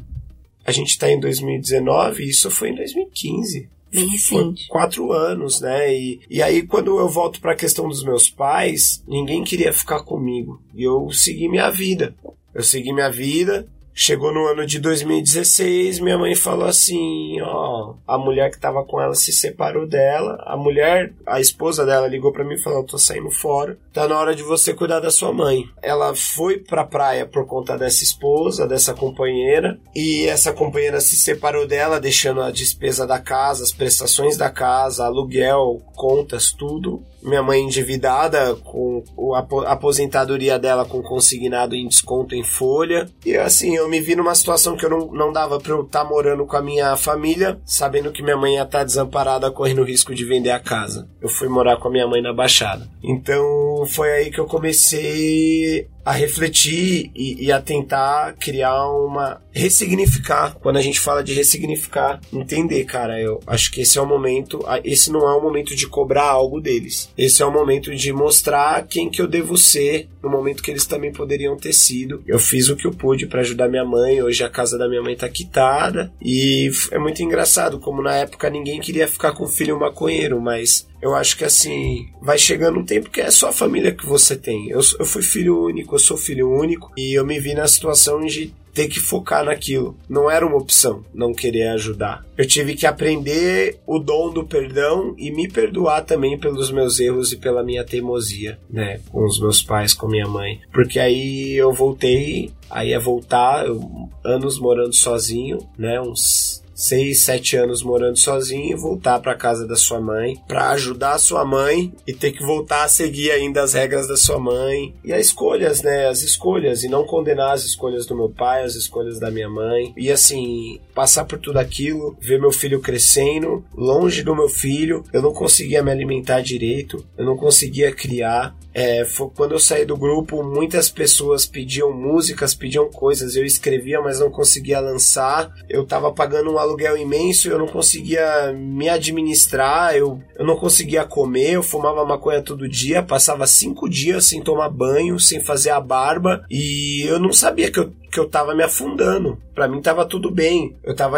[0.65, 3.69] A gente tá em 2019 e isso foi em 2015.
[3.91, 4.67] Bem recente.
[4.69, 5.93] Quatro anos, né?
[5.93, 10.01] E, e aí, quando eu volto para a questão dos meus pais, ninguém queria ficar
[10.03, 10.61] comigo.
[10.73, 12.15] E eu segui minha vida.
[12.53, 18.17] Eu segui minha vida, Chegou no ano de 2016, minha mãe falou assim: ó, a
[18.17, 20.41] mulher que tava com ela se separou dela.
[20.45, 24.17] A mulher, a esposa dela, ligou para mim e falou: tô saindo fora, tá na
[24.17, 25.65] hora de você cuidar da sua mãe.
[25.81, 31.67] Ela foi pra praia por conta dessa esposa, dessa companheira, e essa companheira se separou
[31.67, 37.61] dela, deixando a despesa da casa, as prestações da casa, aluguel, contas, tudo minha mãe
[37.61, 39.03] endividada com
[39.35, 43.09] a aposentadoria dela com consignado em desconto em folha.
[43.25, 46.03] E assim, eu me vi numa situação que eu não, não dava pra eu estar
[46.03, 49.83] tá morando com a minha família, sabendo que minha mãe ia estar tá desamparada, correndo
[49.83, 51.09] risco de vender a casa.
[51.21, 52.87] Eu fui morar com a minha mãe na Baixada.
[53.03, 59.41] Então foi aí que eu comecei a refletir e, e, a tentar criar uma.
[59.51, 60.55] ressignificar.
[60.55, 64.63] Quando a gente fala de ressignificar, entender, cara, eu acho que esse é o momento.
[64.83, 67.09] Esse não é o momento de cobrar algo deles.
[67.17, 70.85] Esse é o momento de mostrar quem que eu devo ser no momento que eles
[70.85, 72.23] também poderiam ter sido.
[72.27, 74.21] Eu fiz o que eu pude para ajudar minha mãe.
[74.21, 76.11] Hoje a casa da minha mãe tá quitada.
[76.21, 80.87] E é muito engraçado, como na época ninguém queria ficar com o filho maconheiro, mas
[81.01, 84.35] eu acho que assim, vai chegando um tempo que é só a família que você
[84.35, 84.69] tem.
[84.69, 88.25] Eu, eu fui filho único, eu sou filho único, e eu me vi na situação
[88.25, 89.97] de ter que focar naquilo.
[90.09, 92.25] Não era uma opção não querer ajudar.
[92.37, 97.31] Eu tive que aprender o dom do perdão e me perdoar também pelos meus erros
[97.31, 98.99] e pela minha teimosia, né?
[99.11, 100.59] Com os meus pais, com minha mãe.
[100.71, 105.99] Porque aí eu voltei, aí é voltar, eu, anos morando sozinho, né?
[105.99, 111.19] Uns seis, sete anos morando sozinho, voltar para casa da sua mãe, para ajudar a
[111.19, 115.13] sua mãe e ter que voltar a seguir ainda as regras da sua mãe e
[115.13, 116.07] as escolhas, né?
[116.07, 119.93] As escolhas e não condenar as escolhas do meu pai, as escolhas da minha mãe
[119.95, 125.21] e assim passar por tudo aquilo, ver meu filho crescendo, longe do meu filho, eu
[125.21, 128.55] não conseguia me alimentar direito, eu não conseguia criar.
[128.73, 134.01] É, foi quando eu saí do grupo, muitas pessoas pediam músicas, pediam coisas, eu escrevia,
[134.01, 135.53] mas não conseguia lançar.
[135.69, 141.03] Eu tava pagando um aluguel imenso, eu não conseguia me administrar, eu, eu não conseguia
[141.05, 145.81] comer, eu fumava maconha todo dia, passava cinco dias sem tomar banho, sem fazer a
[145.81, 149.37] barba, e eu não sabia que eu que eu tava me afundando.
[149.55, 150.75] Para mim tava tudo bem.
[150.83, 151.17] Eu tava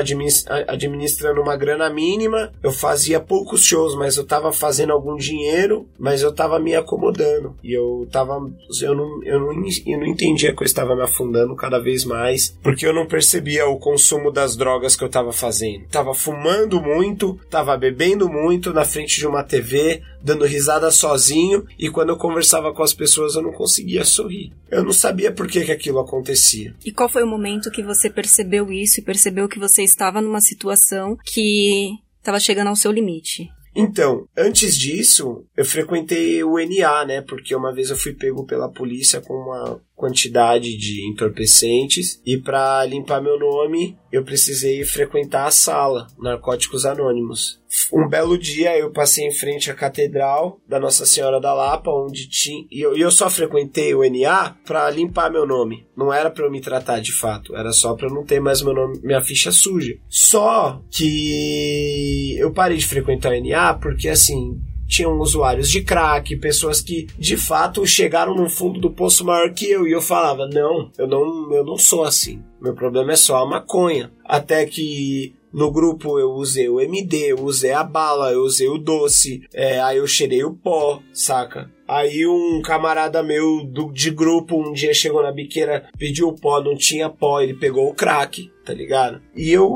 [0.67, 6.21] administrando uma grana mínima, eu fazia poucos shows, mas eu tava fazendo algum dinheiro, mas
[6.21, 7.55] eu tava me acomodando.
[7.63, 8.33] E eu tava
[8.81, 9.51] eu não eu não,
[9.85, 13.67] eu não entendia que eu estava me afundando cada vez mais, porque eu não percebia
[13.67, 15.85] o consumo das drogas que eu tava fazendo.
[15.89, 21.89] Tava fumando muito, tava bebendo muito na frente de uma TV, dando risada sozinho, e
[21.89, 24.51] quando eu conversava com as pessoas eu não conseguia sorrir.
[24.69, 26.73] Eu não sabia por que, que aquilo acontecia.
[26.85, 30.41] E qual foi o momento que você percebeu isso e percebeu que você estava numa
[30.41, 33.49] situação que estava chegando ao seu limite?
[33.75, 37.21] Então, antes disso, eu frequentei o NA, né?
[37.21, 42.85] Porque uma vez eu fui pego pela polícia com uma quantidade de entorpecentes e para
[42.85, 47.62] limpar meu nome eu precisei frequentar a sala Narcóticos Anônimos.
[47.91, 52.27] Um belo dia eu passei em frente à catedral da Nossa Senhora da Lapa, onde
[52.29, 55.85] tinha e eu, só frequentei o NA para limpar meu nome.
[55.95, 58.73] Não era para eu me tratar de fato, era só para não ter mais meu
[58.73, 59.95] nome, minha ficha suja.
[60.09, 66.81] Só que eu parei de frequentar o NA porque assim tinham usuários de crack, pessoas
[66.81, 69.87] que de fato chegaram no fundo do poço maior que eu.
[69.87, 72.43] E eu falava: não, eu não, eu não sou assim.
[72.61, 74.11] Meu problema é só a maconha.
[74.23, 78.77] Até que no grupo eu usei o MD, eu usei a bala, eu usei o
[78.77, 81.71] doce, é, aí eu cheirei o pó, saca?
[81.87, 86.61] Aí um camarada meu do, de grupo um dia chegou na biqueira, pediu o pó,
[86.61, 89.21] não tinha pó, ele pegou o crack, tá ligado?
[89.35, 89.69] E eu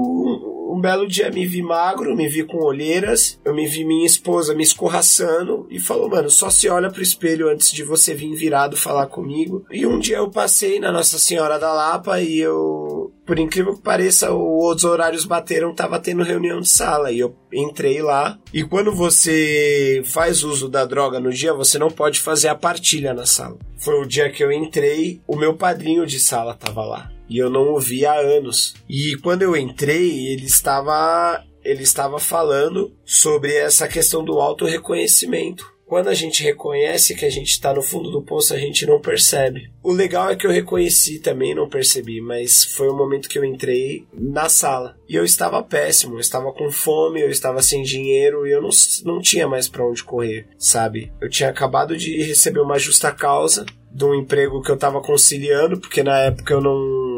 [0.70, 4.54] um belo dia me vi magro, me vi com olheiras, eu me vi minha esposa
[4.54, 8.78] me escorraçando e falou, mano, só se olha pro espelho antes de você vir virado
[8.78, 9.66] falar comigo.
[9.72, 13.82] E um dia eu passei na Nossa Senhora da Lapa e eu, por incrível que
[13.82, 18.40] pareça, os horários bateram, tava tendo reunião de sala e eu entrei lá.
[18.54, 23.13] E quando você faz uso da droga no dia, você não pode fazer a partilha
[23.13, 23.60] na sala.
[23.78, 27.50] Foi o dia que eu entrei, o meu padrinho de sala tava lá e eu
[27.50, 28.74] não ouvi há anos.
[28.90, 35.77] E quando eu entrei, ele estava ele estava falando sobre essa questão do auto-reconhecimento.
[35.88, 39.00] Quando a gente reconhece que a gente está no fundo do poço, a gente não
[39.00, 39.71] percebe.
[39.82, 43.45] O legal é que eu reconheci também, não percebi, mas foi o momento que eu
[43.45, 44.97] entrei na sala.
[45.08, 48.69] E eu estava péssimo, eu estava com fome, eu estava sem dinheiro e eu não,
[49.06, 51.10] não tinha mais para onde correr, sabe?
[51.21, 55.80] Eu tinha acabado de receber uma justa causa de um emprego que eu estava conciliando,
[55.80, 57.16] porque na época eu não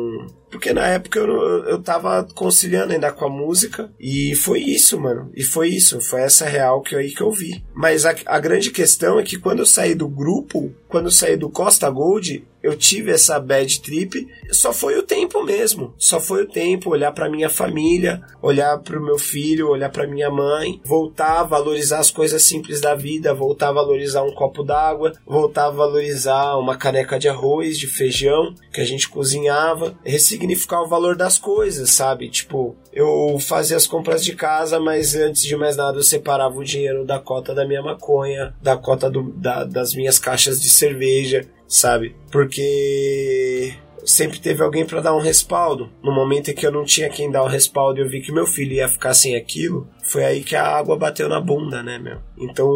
[0.49, 5.31] Porque na época eu, eu tava conciliando ainda com a música e foi isso, mano.
[5.35, 7.63] E foi isso, foi essa real que aí que eu vi.
[7.73, 11.37] Mas a, a grande questão é que quando eu saí do grupo, quando eu saí
[11.37, 15.93] do Costa Gold, eu tive essa bad trip, só foi o tempo mesmo.
[15.97, 20.07] Só foi o tempo olhar para minha família, olhar para o meu filho, olhar para
[20.07, 24.63] minha mãe, voltar a valorizar as coisas simples da vida, voltar a valorizar um copo
[24.63, 30.81] d'água, voltar a valorizar uma caneca de arroz, de feijão que a gente cozinhava, ressignificar
[30.81, 32.29] o valor das coisas, sabe?
[32.29, 36.63] Tipo, eu fazia as compras de casa, mas antes de mais nada eu separava o
[36.63, 41.47] dinheiro da cota da minha maconha, da cota do, da, das minhas caixas de cerveja,
[41.69, 42.15] sabe?
[42.31, 45.89] Porque sempre teve alguém para dar um respaldo.
[46.03, 48.31] No momento em que eu não tinha quem dar o respaldo e eu vi que
[48.31, 51.99] meu filho ia ficar sem aquilo, foi aí que a água bateu na bunda, né,
[51.99, 52.17] meu?
[52.35, 52.67] Então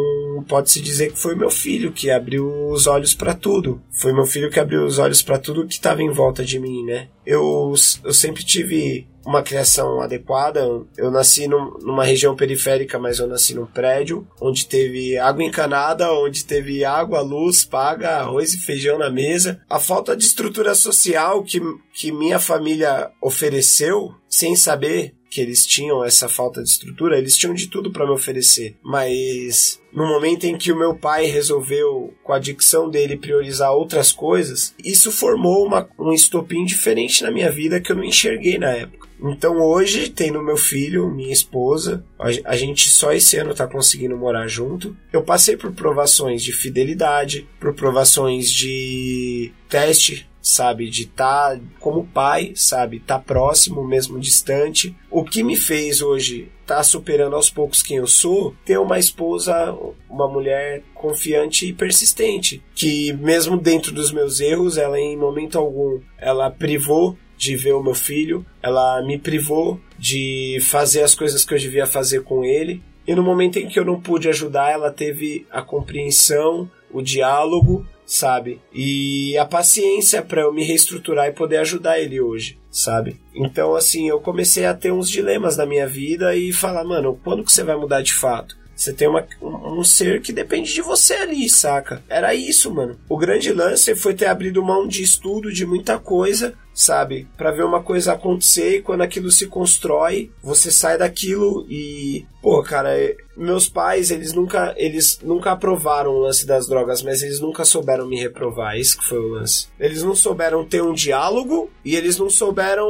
[0.47, 3.81] pode-se dizer que foi meu filho que abriu os olhos para tudo.
[3.91, 6.83] Foi meu filho que abriu os olhos para tudo que estava em volta de mim,
[6.85, 7.07] né?
[7.25, 10.61] Eu, eu sempre tive uma criação adequada.
[10.95, 16.13] Eu nasci num, numa região periférica, mas eu nasci num prédio onde teve água encanada,
[16.13, 19.59] onde teve água, luz, paga, arroz e feijão na mesa.
[19.67, 21.59] A falta de estrutura social que,
[21.93, 27.55] que minha família ofereceu, sem saber que eles tinham essa falta de estrutura, eles tinham
[27.55, 32.33] de tudo para me oferecer, mas no momento em que o meu pai resolveu, com
[32.33, 37.81] a adicção dele, priorizar outras coisas, isso formou uma, um estopim diferente na minha vida
[37.81, 39.07] que eu não enxerguei na época.
[39.23, 44.17] Então hoje tem no meu filho, minha esposa, a, gente só esse ano tá conseguindo
[44.17, 44.95] morar junto.
[45.11, 52.05] Eu passei por provações de fidelidade, por provações de teste, sabe, de estar tá como
[52.05, 54.95] pai, sabe, tá próximo, mesmo distante.
[55.09, 59.75] O que me fez hoje tá superando aos poucos quem eu sou, ter uma esposa,
[60.09, 65.99] uma mulher confiante e persistente, que mesmo dentro dos meus erros, ela em momento algum,
[66.17, 71.53] ela privou de ver o meu filho, ela me privou de fazer as coisas que
[71.53, 72.81] eu devia fazer com ele.
[73.05, 77.85] E no momento em que eu não pude ajudar, ela teve a compreensão, o diálogo,
[78.13, 78.61] sabe?
[78.71, 83.19] E a paciência para eu me reestruturar e poder ajudar ele hoje, sabe?
[83.33, 87.43] Então, assim, eu comecei a ter uns dilemas na minha vida e falar, mano, quando
[87.43, 88.55] que você vai mudar de fato?
[88.75, 92.03] Você tem uma, um, um, ser que depende de você ali, saca?
[92.07, 92.99] Era isso, mano.
[93.09, 97.27] O grande lance foi ter abrido mão de estudo, de muita coisa, sabe?
[97.37, 102.63] Para ver uma coisa acontecer e quando aquilo se constrói, você sai daquilo e, pô,
[102.63, 107.39] cara, é, meus pais, eles nunca, eles nunca aprovaram o lance das drogas, mas eles
[107.39, 109.67] nunca souberam me reprovar, isso que foi o lance.
[109.79, 112.87] Eles não souberam ter um diálogo e eles não souberam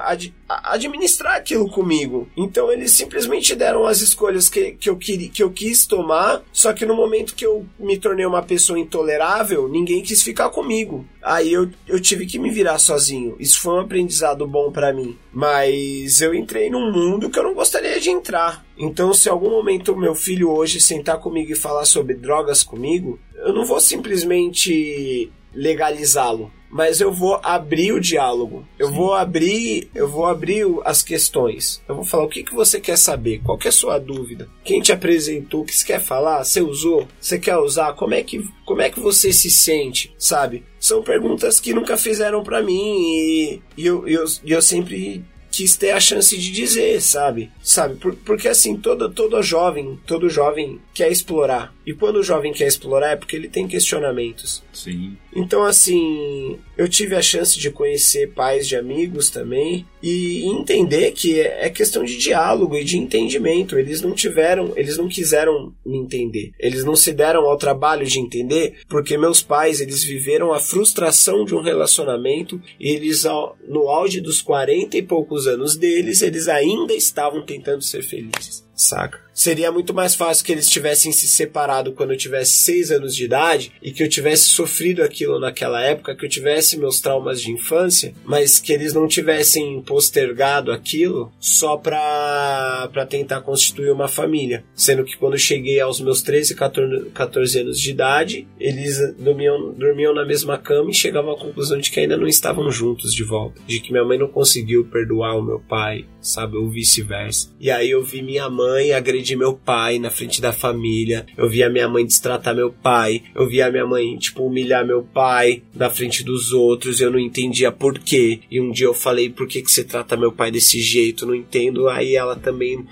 [0.00, 2.28] ad, administrar aquilo comigo.
[2.36, 6.86] Então eles simplesmente deram as escolhas que, que, eu que eu quis tomar, só que
[6.86, 11.04] no momento que eu me tornei uma pessoa intolerável, ninguém quis ficar comigo.
[11.22, 13.36] Aí eu, eu tive que me virar sozinho.
[13.38, 15.16] Isso foi um aprendizado bom para mim.
[15.32, 18.64] Mas eu entrei num mundo que eu não gostaria de entrar.
[18.78, 23.52] Então, se algum momento meu filho hoje sentar comigo e falar sobre drogas comigo, eu
[23.52, 28.66] não vou simplesmente legalizá-lo mas eu vou abrir o diálogo.
[28.78, 28.94] Eu Sim.
[28.94, 31.82] vou abrir, eu vou abrir as questões.
[31.88, 34.48] Eu vou falar o que, que você quer saber, qual que é a sua dúvida,
[34.64, 38.22] quem te apresentou, o que você quer falar, você usou, você quer usar, como é
[38.22, 40.64] que, como é que você se sente, sabe?
[40.78, 45.24] São perguntas que nunca fizeram para mim e, e eu, eu, eu sempre
[45.56, 47.50] quis ter a chance de dizer, sabe?
[47.62, 47.94] Sabe?
[47.94, 51.74] Por, porque assim, todo, todo jovem, todo jovem quer explorar.
[51.84, 54.64] E quando o jovem quer explorar é porque ele tem questionamentos.
[54.72, 55.14] Sim.
[55.34, 61.38] Então, assim, eu tive a chance de conhecer pais de amigos também e entender que
[61.38, 63.78] é questão de diálogo e de entendimento.
[63.78, 66.52] Eles não tiveram, eles não quiseram me entender.
[66.58, 71.44] Eles não se deram ao trabalho de entender porque meus pais, eles viveram a frustração
[71.44, 73.24] de um relacionamento e eles,
[73.68, 79.26] no auge dos 40 e poucos anos deles, eles ainda estavam tentando ser felizes saca?
[79.32, 83.26] Seria muito mais fácil que eles tivessem se separado quando eu tivesse seis anos de
[83.26, 87.52] idade e que eu tivesse sofrido aquilo naquela época, que eu tivesse meus traumas de
[87.52, 94.64] infância, mas que eles não tivessem postergado aquilo só pra, pra tentar constituir uma família.
[94.74, 99.74] Sendo que quando eu cheguei aos meus 13, 14, 14 anos de idade, eles dormiam,
[99.74, 103.22] dormiam na mesma cama e chegavam à conclusão de que ainda não estavam juntos de
[103.22, 103.60] volta.
[103.66, 106.56] De que minha mãe não conseguiu perdoar o meu pai, sabe?
[106.56, 107.50] Ou vice-versa.
[107.60, 111.24] E aí eu vi minha mãe mãe agredir meu pai na frente da família.
[111.36, 113.22] Eu via minha mãe destratar meu pai.
[113.34, 117.00] Eu via minha mãe, tipo, humilhar meu pai na frente dos outros.
[117.00, 118.40] Eu não entendia por quê.
[118.50, 121.26] E um dia eu falei, por que, que você trata meu pai desse jeito?
[121.26, 121.88] Não entendo.
[121.88, 122.84] Aí ela também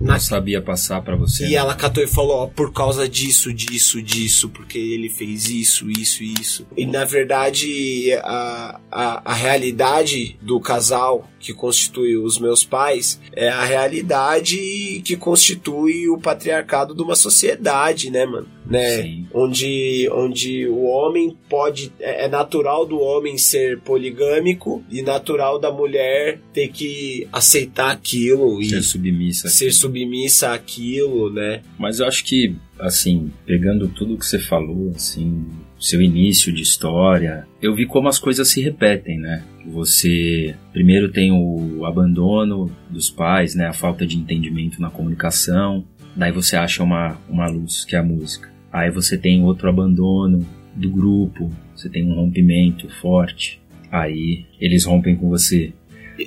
[0.00, 0.14] Na...
[0.14, 1.46] Não sabia passar para você.
[1.46, 1.54] E né?
[1.54, 6.22] ela catou e falou, ó, por causa disso, disso, disso, porque ele fez isso, isso,
[6.22, 6.66] isso.
[6.76, 13.48] E na verdade, a, a, a realidade do casal que constitui os meus pais é
[13.48, 14.56] a realidade
[15.04, 18.48] que constitui o patriarcado de uma sociedade, né, mano?
[18.66, 19.24] Né?
[19.32, 21.90] Onde, onde o homem pode.
[21.98, 28.62] É, é natural do homem ser poligâmico e natural da mulher ter que aceitar aquilo
[28.62, 29.48] ser submissa.
[29.48, 31.62] Ser submissa àquilo, né?
[31.78, 35.46] Mas eu acho que, assim, pegando tudo que você falou, assim,
[35.78, 39.42] seu início de história, eu vi como as coisas se repetem, né?
[39.66, 43.66] Você primeiro tem o abandono dos pais, né?
[43.66, 45.84] A falta de entendimento na comunicação.
[46.16, 48.50] Daí você acha uma, uma luz, que é a música.
[48.72, 53.60] Aí você tem outro abandono do grupo, você tem um rompimento forte.
[53.90, 55.72] Aí eles rompem com você.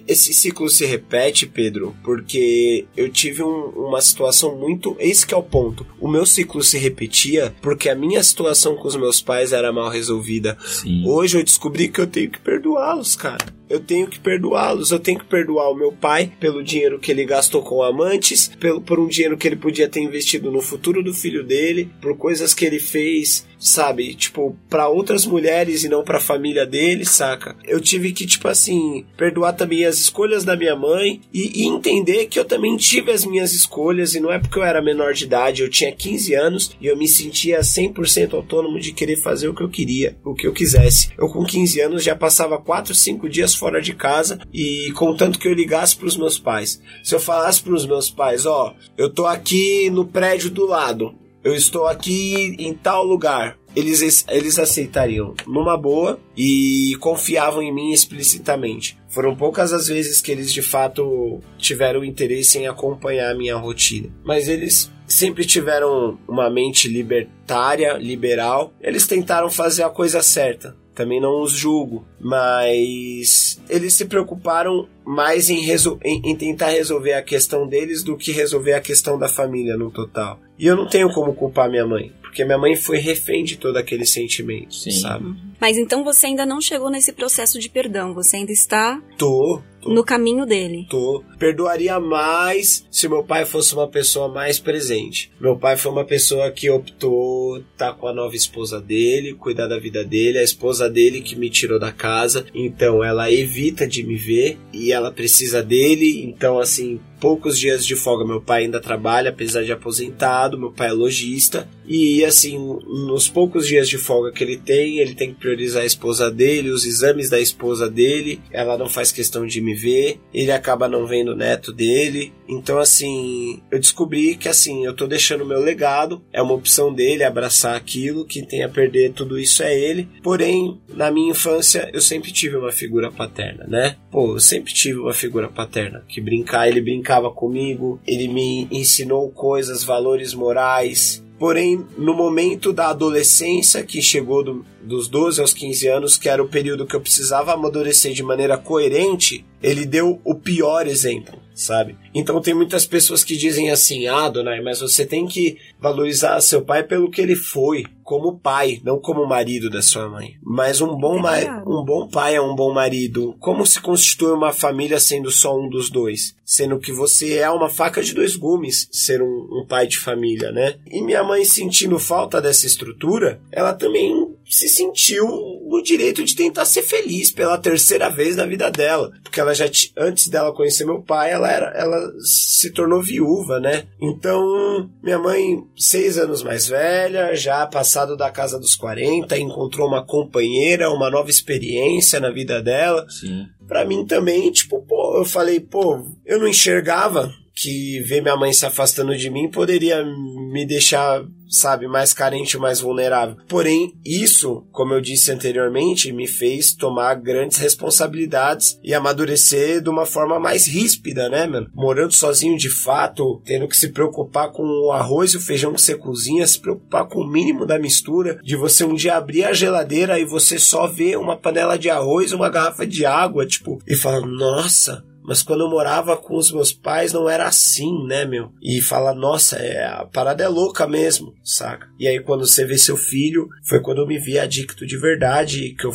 [0.07, 4.95] Esse ciclo se repete, Pedro, porque eu tive um, uma situação muito.
[4.99, 5.85] Esse que é o ponto.
[5.99, 9.89] O meu ciclo se repetia porque a minha situação com os meus pais era mal
[9.89, 10.57] resolvida.
[10.65, 11.03] Sim.
[11.07, 14.91] Hoje eu descobri que eu tenho que perdoá-los, cara eu tenho que perdoá-los.
[14.91, 18.81] Eu tenho que perdoar o meu pai pelo dinheiro que ele gastou com amantes, pelo,
[18.81, 22.53] por um dinheiro que ele podia ter investido no futuro do filho dele, por coisas
[22.53, 24.13] que ele fez, sabe?
[24.13, 27.55] Tipo, para outras mulheres e não para a família dele, saca?
[27.63, 32.27] Eu tive que, tipo assim, perdoar também as escolhas da minha mãe e, e entender
[32.27, 35.25] que eu também tive as minhas escolhas e não é porque eu era menor de
[35.25, 39.53] idade, eu tinha 15 anos e eu me sentia 100% autônomo de querer fazer o
[39.53, 41.09] que eu queria, o que eu quisesse.
[41.17, 45.47] Eu com 15 anos já passava 4, 5 dias fora de casa e contanto que
[45.47, 46.81] eu ligasse para os meus pais.
[47.03, 51.13] Se eu falasse para os meus pais, ó, eu tô aqui no prédio do lado,
[51.43, 57.91] eu estou aqui em tal lugar, eles, eles aceitariam numa boa e confiavam em mim
[57.91, 58.97] explicitamente.
[59.11, 64.09] Foram poucas as vezes que eles de fato tiveram interesse em acompanhar a minha rotina,
[64.23, 68.73] mas eles sempre tiveram uma mente libertária, liberal.
[68.81, 75.49] Eles tentaram fazer a coisa certa também não os julgo, mas eles se preocuparam mais
[75.49, 75.65] em,
[76.03, 79.89] em, em, tentar resolver a questão deles do que resolver a questão da família no
[79.89, 80.39] total.
[80.59, 83.75] E eu não tenho como culpar minha mãe, porque minha mãe foi refém de todo
[83.75, 84.91] aquele sentimento, Sim.
[84.91, 85.25] sabe?
[85.25, 85.35] Uhum.
[85.59, 89.01] Mas então você ainda não chegou nesse processo de perdão, você ainda está.
[89.17, 89.93] Tô, Tô.
[89.93, 90.87] no caminho dele.
[90.89, 91.23] Tô.
[91.37, 95.29] Perdoaria mais se meu pai fosse uma pessoa mais presente.
[95.39, 99.67] Meu pai foi uma pessoa que optou estar tá com a nova esposa dele, cuidar
[99.67, 102.45] da vida dele, a esposa dele que me tirou da casa.
[102.55, 106.23] Então ela evita de me ver e ela precisa dele.
[106.23, 108.25] Então, assim, poucos dias de folga.
[108.25, 110.57] Meu pai ainda trabalha, apesar de aposentado.
[110.57, 111.69] Meu pai é lojista.
[111.93, 115.85] E assim, nos poucos dias de folga que ele tem, ele tem que priorizar a
[115.85, 118.39] esposa dele, os exames da esposa dele.
[118.49, 120.17] Ela não faz questão de me ver.
[120.33, 122.31] Ele acaba não vendo o neto dele.
[122.47, 126.23] Então, assim, eu descobri que assim, eu tô deixando meu legado.
[126.31, 128.23] É uma opção dele abraçar aquilo.
[128.23, 130.07] Quem tem a perder tudo isso é ele.
[130.23, 133.97] Porém, na minha infância, eu sempre tive uma figura paterna, né?
[134.09, 136.05] Pô, eu sempre tive uma figura paterna.
[136.07, 142.89] Que brincar, ele brincava comigo, ele me ensinou coisas, valores morais, Porém, no momento da
[142.89, 147.01] adolescência, que chegou do, dos 12 aos 15 anos, que era o período que eu
[147.01, 151.97] precisava amadurecer de maneira coerente, ele deu o pior exemplo, sabe?
[152.13, 156.61] Então tem muitas pessoas que dizem assim: ah, Donai, mas você tem que valorizar seu
[156.61, 160.35] pai pelo que ele foi, como pai, não como marido da sua mãe.
[160.43, 163.33] Mas um bom, é um bom pai é um bom marido.
[163.39, 166.35] Como se constitui uma família sendo só um dos dois?
[166.43, 170.51] Sendo que você é uma faca de dois gumes ser um, um pai de família,
[170.51, 170.75] né?
[170.85, 175.25] E minha mãe, sentindo falta dessa estrutura, ela também se sentiu
[175.65, 179.65] no direito de tentar ser feliz pela terceira vez na vida dela, porque ela já
[179.97, 183.85] antes dela conhecer meu pai, ela era ela se tornou viúva, né?
[183.99, 190.05] Então, minha mãe, seis anos mais velha, já passado da casa dos 40, encontrou uma
[190.05, 193.05] companheira, uma nova experiência na vida dela.
[193.09, 193.45] Sim.
[193.65, 198.51] Pra mim também, tipo, pô, eu falei, pô, eu não enxergava que ver minha mãe
[198.51, 203.37] se afastando de mim poderia me deixar, sabe, mais carente, mais vulnerável.
[203.47, 210.07] Porém, isso, como eu disse anteriormente, me fez tomar grandes responsabilidades e amadurecer de uma
[210.07, 211.69] forma mais ríspida, né, mano?
[211.73, 215.81] Morando sozinho de fato, tendo que se preocupar com o arroz e o feijão que
[215.81, 219.53] você cozinha, se preocupar com o mínimo da mistura, de você um dia abrir a
[219.53, 223.95] geladeira e você só ver uma panela de arroz, uma garrafa de água, tipo, e
[223.95, 228.51] falar, nossa, mas quando eu morava com os meus pais não era assim, né, meu?
[228.61, 231.87] E fala, nossa, é, a parada é louca mesmo, saca?
[231.99, 235.75] E aí quando você vê seu filho, foi quando eu me vi adicto de verdade,
[235.77, 235.91] que eu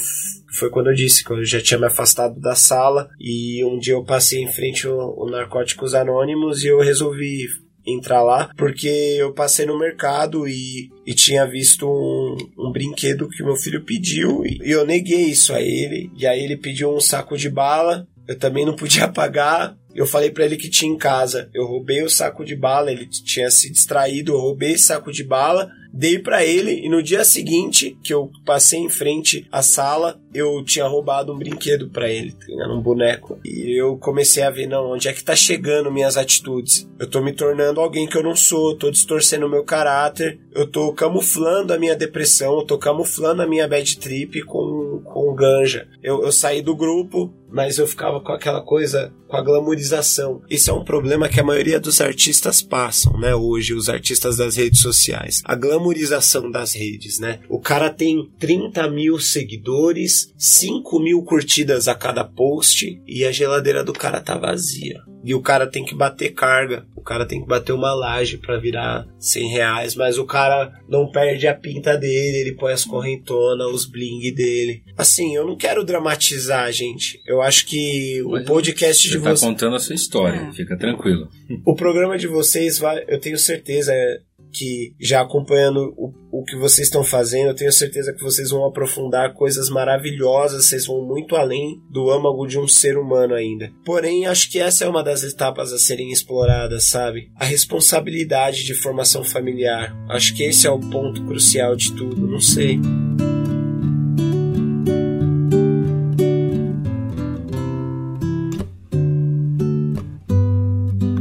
[0.57, 3.95] foi quando eu disse que eu já tinha me afastado da sala e um dia
[3.95, 7.47] eu passei em frente ao, Narcóticos Anônimos e eu resolvi
[7.87, 13.45] entrar lá, porque eu passei no mercado e, e tinha visto um, um brinquedo que
[13.45, 16.11] meu filho pediu e eu neguei isso a ele.
[16.17, 19.77] E aí ele pediu um saco de bala, eu também não podia pagar.
[19.95, 21.49] Eu falei para ele que tinha em casa.
[21.55, 25.25] Eu roubei o saco de bala, ele tinha se distraído, eu roubei esse saco de
[25.25, 30.21] bala dei para ele e no dia seguinte que eu passei em frente à sala,
[30.35, 33.39] eu tinha roubado um brinquedo para ele, era um boneco.
[33.45, 36.87] E eu comecei a ver, não, onde é que tá chegando minhas atitudes?
[36.99, 40.93] Eu tô me tornando alguém que eu não sou, tô distorcendo meu caráter, eu tô
[40.93, 45.89] camuflando a minha depressão, eu tô camuflando a minha bad trip com, com ganja.
[46.03, 50.43] Eu, eu saí do grupo, mas eu ficava com aquela coisa, com a glamorização.
[50.49, 53.35] Isso é um problema que a maioria dos artistas passam, né?
[53.35, 55.43] Hoje, os artistas das redes sociais.
[55.45, 57.41] A glamorização das redes, né?
[57.49, 63.83] O cara tem 30 mil seguidores, 5 mil curtidas a cada post e a geladeira
[63.83, 65.01] do cara tá vazia.
[65.27, 68.61] E o cara tem que bater carga, o cara tem que bater uma laje para
[68.61, 73.67] virar 100 reais, mas o cara não perde a pinta dele, ele põe as correntonas,
[73.67, 74.85] os bling dele.
[74.97, 77.21] Assim, eu não quero dramatizar, gente.
[77.27, 79.41] Eu acho que mas o podcast de vocês.
[79.41, 80.53] Você tá contando a sua história, é.
[80.53, 81.29] fica tranquilo.
[81.65, 84.21] O programa de vocês vai, eu tenho certeza, é
[84.53, 88.65] que já acompanhando o, o que vocês estão fazendo, eu tenho certeza que vocês vão
[88.65, 93.71] aprofundar coisas maravilhosas, vocês vão muito além do âmago de um ser humano ainda.
[93.85, 97.31] Porém, acho que essa é uma das etapas a serem exploradas, sabe?
[97.37, 99.95] A responsabilidade de formação familiar.
[100.09, 102.81] Acho que esse é o ponto crucial de tudo, não sei.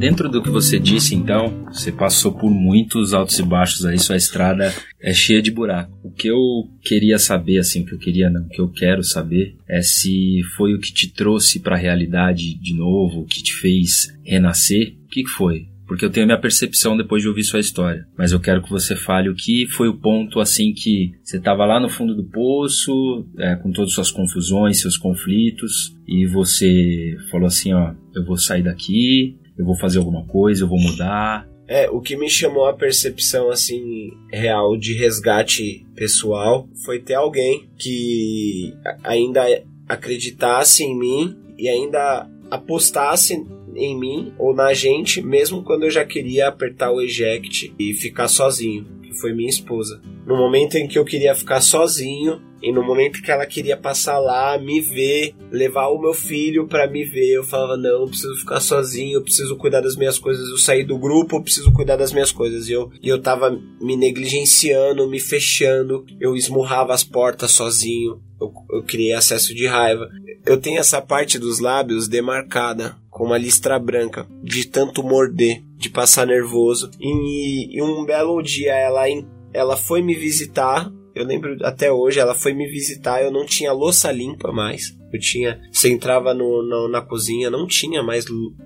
[0.05, 4.15] Dentro do que você disse, então, você passou por muitos altos e baixos aí, sua
[4.15, 5.97] estrada é cheia de buraco.
[6.03, 6.37] O que eu
[6.83, 10.75] queria saber, assim, o que eu queria não, que eu quero saber é se foi
[10.75, 14.95] o que te trouxe para a realidade de novo, o que te fez renascer.
[15.05, 15.69] O que, foi?
[15.87, 18.07] porque eu tenho a minha percepção depois de ouvir sua história.
[18.17, 21.65] Mas eu quero que você fale o que foi o ponto assim que você estava
[21.65, 27.15] lá no fundo do poço, é, com todas as suas confusões, seus conflitos, e você
[27.31, 31.47] falou assim, ó, eu vou sair daqui, eu vou fazer alguma coisa, eu vou mudar.
[31.67, 37.67] É, o que me chamou a percepção assim real de resgate pessoal foi ter alguém
[37.77, 39.41] que ainda
[39.87, 43.43] acreditasse em mim e ainda apostasse
[43.75, 48.27] em mim ou na gente, mesmo quando eu já queria apertar o eject e ficar
[48.27, 50.01] sozinho, que foi minha esposa.
[50.25, 54.17] No momento em que eu queria ficar sozinho, e no momento que ela queria passar
[54.17, 58.35] lá, me ver, levar o meu filho para me ver, eu falava: não, eu preciso
[58.37, 60.49] ficar sozinho, eu preciso cuidar das minhas coisas.
[60.49, 62.67] Eu saí do grupo, eu preciso cuidar das minhas coisas.
[62.67, 68.51] E eu, e eu tava me negligenciando, me fechando, eu esmurrava as portas sozinho, eu,
[68.71, 70.09] eu criei acesso de raiva.
[70.43, 75.87] Eu tenho essa parte dos lábios demarcada com uma listra branca, de tanto morder, de
[75.87, 76.89] passar nervoso.
[76.99, 79.03] E, e um belo dia ela,
[79.53, 83.71] ela foi me visitar eu lembro até hoje, ela foi me visitar, eu não tinha
[83.71, 84.93] louça limpa mais.
[85.13, 85.61] Eu tinha.
[85.71, 88.25] Você entrava no, no, na cozinha, não tinha mais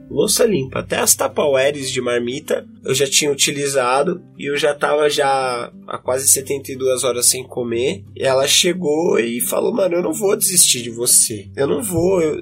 [0.10, 0.80] louça limpa.
[0.80, 5.98] Até as tapawares de marmita eu já tinha utilizado e eu já tava já há
[6.00, 8.04] quase 72 horas sem comer.
[8.16, 11.48] E ela chegou e falou: Mano, eu não vou desistir de você.
[11.56, 12.20] Eu não vou.
[12.20, 12.42] Eu,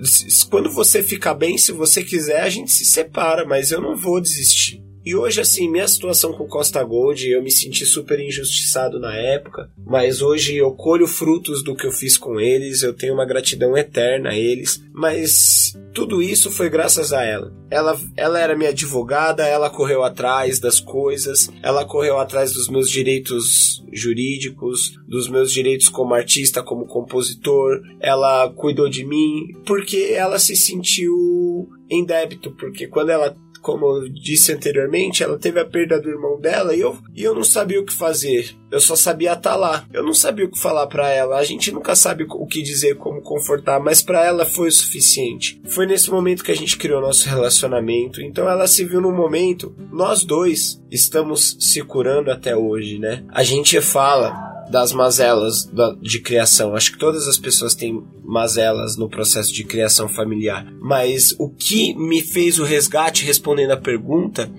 [0.49, 4.21] quando você ficar bem, se você quiser, a gente se separa, mas eu não vou
[4.21, 4.86] desistir.
[5.07, 9.71] E hoje, assim, minha situação com Costa Gold, eu me senti super injustiçado na época,
[9.85, 13.77] mas hoje eu colho frutos do que eu fiz com eles, eu tenho uma gratidão
[13.77, 17.55] eterna a eles, mas tudo isso foi graças a ela.
[17.71, 22.89] Ela, ela era minha advogada, ela correu atrás das coisas, ela correu atrás dos meus
[22.89, 30.37] direitos jurídicos, dos meus direitos como artista, como compositor, ela cuidou de mim, porque ela
[30.37, 35.99] se sentiu em débito, porque quando ela como eu disse anteriormente, ela teve a perda
[35.99, 38.55] do irmão dela e eu, e eu não sabia o que fazer.
[38.69, 39.85] Eu só sabia estar tá lá.
[39.93, 41.37] Eu não sabia o que falar para ela.
[41.37, 45.61] A gente nunca sabe o que dizer, como confortar, mas para ela foi o suficiente.
[45.65, 48.21] Foi nesse momento que a gente criou nosso relacionamento.
[48.21, 53.23] Então ela se viu num momento, nós dois estamos se curando até hoje, né?
[53.29, 55.69] A gente fala das mazelas
[56.01, 56.75] de criação.
[56.75, 60.67] Acho que todas as pessoas têm mazelas no processo de criação familiar.
[60.81, 64.51] Mas o que me fez o resgate, respondendo a pergunta,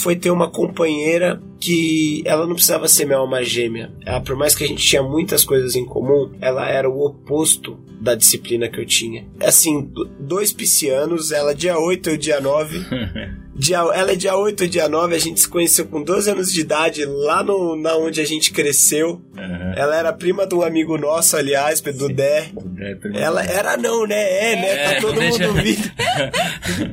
[0.00, 3.92] foi ter uma companheira que ela não precisava ser minha alma gêmea.
[4.04, 7.78] Ela, por mais que a gente tinha muitas coisas em comum, ela era o oposto
[8.00, 9.26] da disciplina que eu tinha.
[9.40, 12.80] Assim, dois piscianos, ela dia 8 e dia 9.
[13.60, 16.50] Dia, ela é dia 8 ou dia 9, a gente se conheceu com 12 anos
[16.50, 19.20] de idade, lá no, na onde a gente cresceu.
[19.36, 19.72] Uhum.
[19.76, 22.48] Ela era prima de um amigo nosso, aliás, do Dé.
[23.14, 24.52] Ela era não, né?
[24.52, 24.76] É, né?
[24.76, 25.92] Tá é, tá todo mundo ouvindo.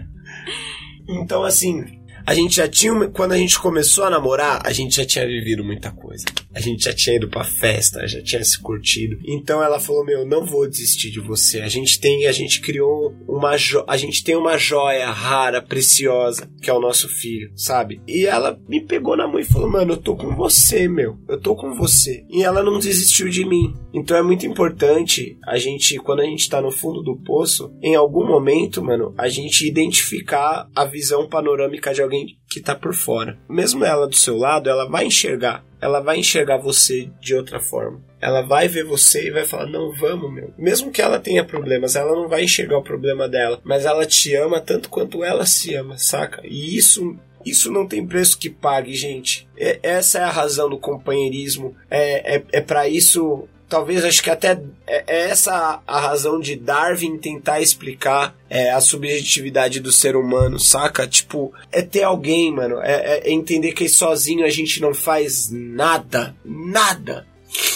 [1.08, 1.97] então, assim,
[2.28, 3.08] a gente já tinha.
[3.08, 6.26] Quando a gente começou a namorar, a gente já tinha vivido muita coisa.
[6.54, 9.18] A gente já tinha ido pra festa, já tinha se curtido.
[9.26, 11.62] Então ela falou: Meu, não vou desistir de você.
[11.62, 12.28] A gente tem.
[12.28, 13.56] A gente criou uma.
[13.56, 18.02] Jo a gente tem uma joia rara, preciosa, que é o nosso filho, sabe?
[18.06, 21.18] E ela me pegou na mão e falou: Mano, eu tô com você, meu.
[21.30, 22.26] Eu tô com você.
[22.30, 23.74] E ela não desistiu de mim.
[23.94, 27.96] Então é muito importante a gente, quando a gente tá no fundo do poço, em
[27.96, 32.94] algum momento, mano, a gente identificar a visão panorâmica de alguém alguém que tá por
[32.94, 33.38] fora.
[33.48, 35.64] Mesmo ela do seu lado, ela vai enxergar.
[35.80, 38.02] Ela vai enxergar você de outra forma.
[38.20, 40.54] Ela vai ver você e vai falar: Não, vamos, meu.
[40.58, 43.62] Mesmo que ela tenha problemas, ela não vai enxergar o problema dela.
[43.64, 46.42] Mas ela te ama tanto quanto ela se ama, saca?
[46.44, 47.16] E isso
[47.46, 49.48] isso não tem preço que pague, gente.
[49.56, 51.76] É, essa é a razão do companheirismo.
[51.90, 56.56] É, é, é para isso talvez acho que até é, é essa a razão de
[56.56, 61.08] Darwin tentar explicar é, a subjetividade do ser humano, saca?
[61.08, 66.36] Tipo, é ter alguém, mano, é, é entender que sozinho a gente não faz nada,
[66.44, 67.26] nada.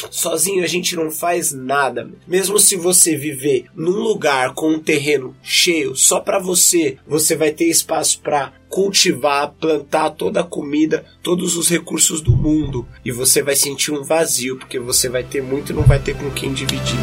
[0.10, 2.10] Sozinho a gente não faz nada.
[2.28, 7.52] Mesmo se você viver num lugar com um terreno cheio só para você, você vai
[7.52, 13.42] ter espaço para cultivar, plantar toda a comida, todos os recursos do mundo e você
[13.42, 16.54] vai sentir um vazio porque você vai ter muito e não vai ter com quem
[16.54, 17.00] dividir.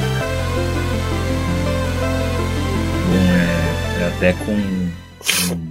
[3.06, 4.98] Bom, é, até com um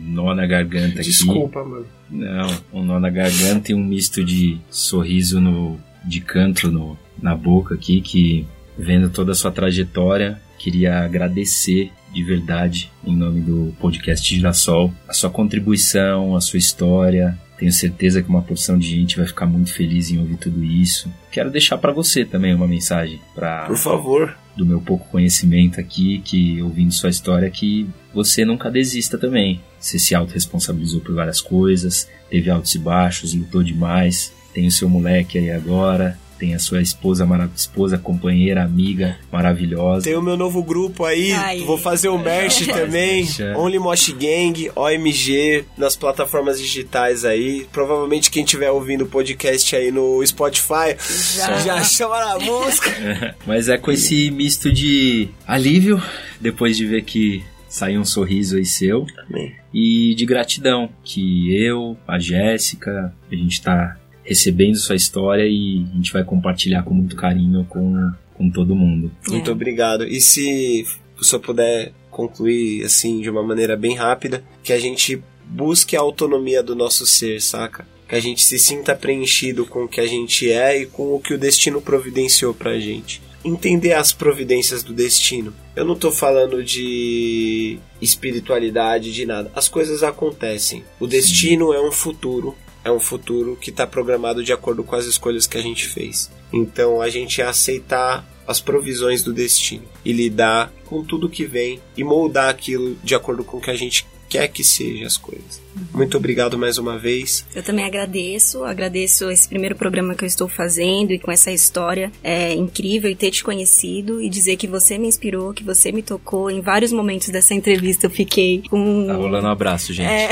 [0.07, 1.09] nó na garganta aqui.
[1.09, 1.85] Desculpa, mano.
[2.09, 7.35] Não, um nó na garganta e um misto de sorriso no de canto no, na
[7.35, 8.47] boca aqui, que
[8.77, 15.13] vendo toda a sua trajetória, queria agradecer de verdade, em nome do podcast Girassol, a
[15.13, 17.37] sua contribuição, a sua história.
[17.57, 21.11] Tenho certeza que uma porção de gente vai ficar muito feliz em ouvir tudo isso.
[21.31, 24.37] Quero deixar para você também uma mensagem para Por favor.
[24.55, 29.61] Do meu pouco conhecimento aqui, que ouvindo sua história que você nunca desista também.
[29.79, 34.89] Você se autorresponsabilizou por várias coisas, teve altos e baixos, lutou demais, tem o seu
[34.89, 40.05] moleque aí agora, tem a sua esposa, esposa, companheira, amiga maravilhosa.
[40.05, 41.59] Tem o meu novo grupo aí, Ai.
[41.59, 43.27] vou fazer o merch também.
[43.55, 47.67] Only Mosh Gang, OMG, nas plataformas digitais aí.
[47.71, 50.97] Provavelmente quem estiver ouvindo o podcast aí no Spotify
[51.35, 52.89] já, já chama na música.
[53.45, 56.01] Mas é com esse misto de alívio,
[56.41, 59.05] depois de ver que saiu um sorriso aí seu.
[59.29, 59.55] Amém.
[59.71, 63.95] E de gratidão que eu, a Jéssica, a gente tá
[64.27, 69.09] recebendo sua história e a gente vai compartilhar com muito carinho com, com todo mundo.
[69.27, 69.31] É.
[69.31, 70.03] Muito obrigado.
[70.03, 70.85] E se
[71.17, 76.01] o senhor puder concluir assim de uma maneira bem rápida, que a gente busque a
[76.01, 77.87] autonomia do nosso ser, saca?
[78.07, 81.19] Que a gente se sinta preenchido com o que a gente é e com o
[81.19, 83.21] que o destino providenciou pra gente.
[83.45, 85.53] Entender as providências do destino.
[85.73, 89.49] Eu não tô falando de espiritualidade, de nada.
[89.55, 90.83] As coisas acontecem.
[90.99, 91.77] O destino Sim.
[91.77, 92.55] é um futuro
[92.87, 96.31] é um futuro que está programado de acordo com as escolhas que a gente fez.
[96.51, 101.81] Então a gente é aceitar as provisões do destino e lidar com tudo que vem
[101.97, 105.66] e moldar aquilo de acordo com o que a gente quer que seja as coisas.
[105.93, 107.45] Muito obrigado mais uma vez.
[107.55, 112.11] Eu também agradeço, agradeço esse primeiro programa que eu estou fazendo e com essa história
[112.23, 116.01] é incrível e ter te conhecido e dizer que você me inspirou, que você me
[116.01, 116.49] tocou.
[116.49, 119.07] Em vários momentos dessa entrevista eu fiquei com.
[119.07, 120.09] Tá rolando um abraço, gente.
[120.09, 120.29] É...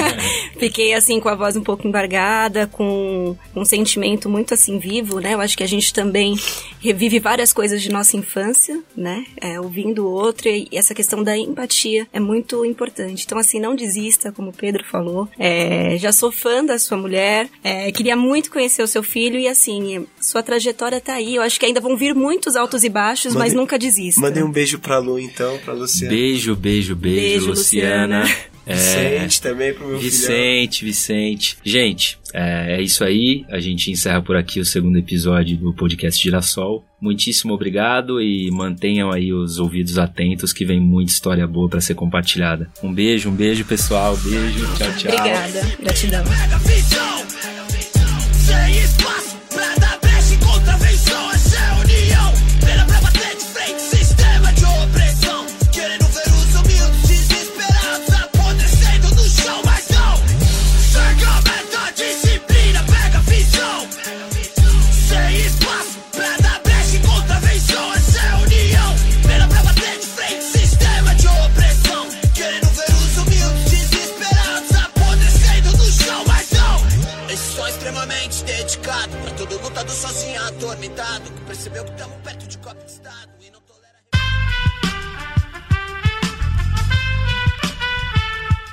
[0.58, 5.34] fiquei assim com a voz um pouco embargada, com um sentimento muito assim vivo, né?
[5.34, 6.34] Eu acho que a gente também
[6.80, 9.24] revive várias coisas de nossa infância, né?
[9.40, 13.24] É, ouvindo o outro e essa questão da empatia é muito importante.
[13.24, 15.28] Então, assim, não desista, como o Pedro Pedro falou.
[15.38, 19.46] É, já sou fã da sua mulher, é, queria muito conhecer o seu filho e
[19.46, 21.36] assim, sua trajetória tá aí.
[21.36, 24.20] Eu acho que ainda vão vir muitos altos e baixos, Mande, mas nunca desista.
[24.20, 26.14] Mandei um beijo pra Lu então, pra Luciana.
[26.14, 28.20] Beijo, beijo, beijo, beijo Luciana.
[28.20, 28.40] Luciana.
[28.66, 30.92] É, Vicente também pro meu Vicente, filhão.
[30.92, 31.56] Vicente.
[31.64, 33.44] Gente, é, é, isso aí.
[33.48, 36.84] A gente encerra por aqui o segundo episódio do podcast Girassol.
[37.00, 41.94] Muitíssimo obrigado e mantenham aí os ouvidos atentos que vem muita história boa para ser
[41.94, 42.70] compartilhada.
[42.82, 45.14] Um beijo, um beijo pessoal, beijo, tchau, tchau.
[45.14, 46.24] Obrigada, gratidão.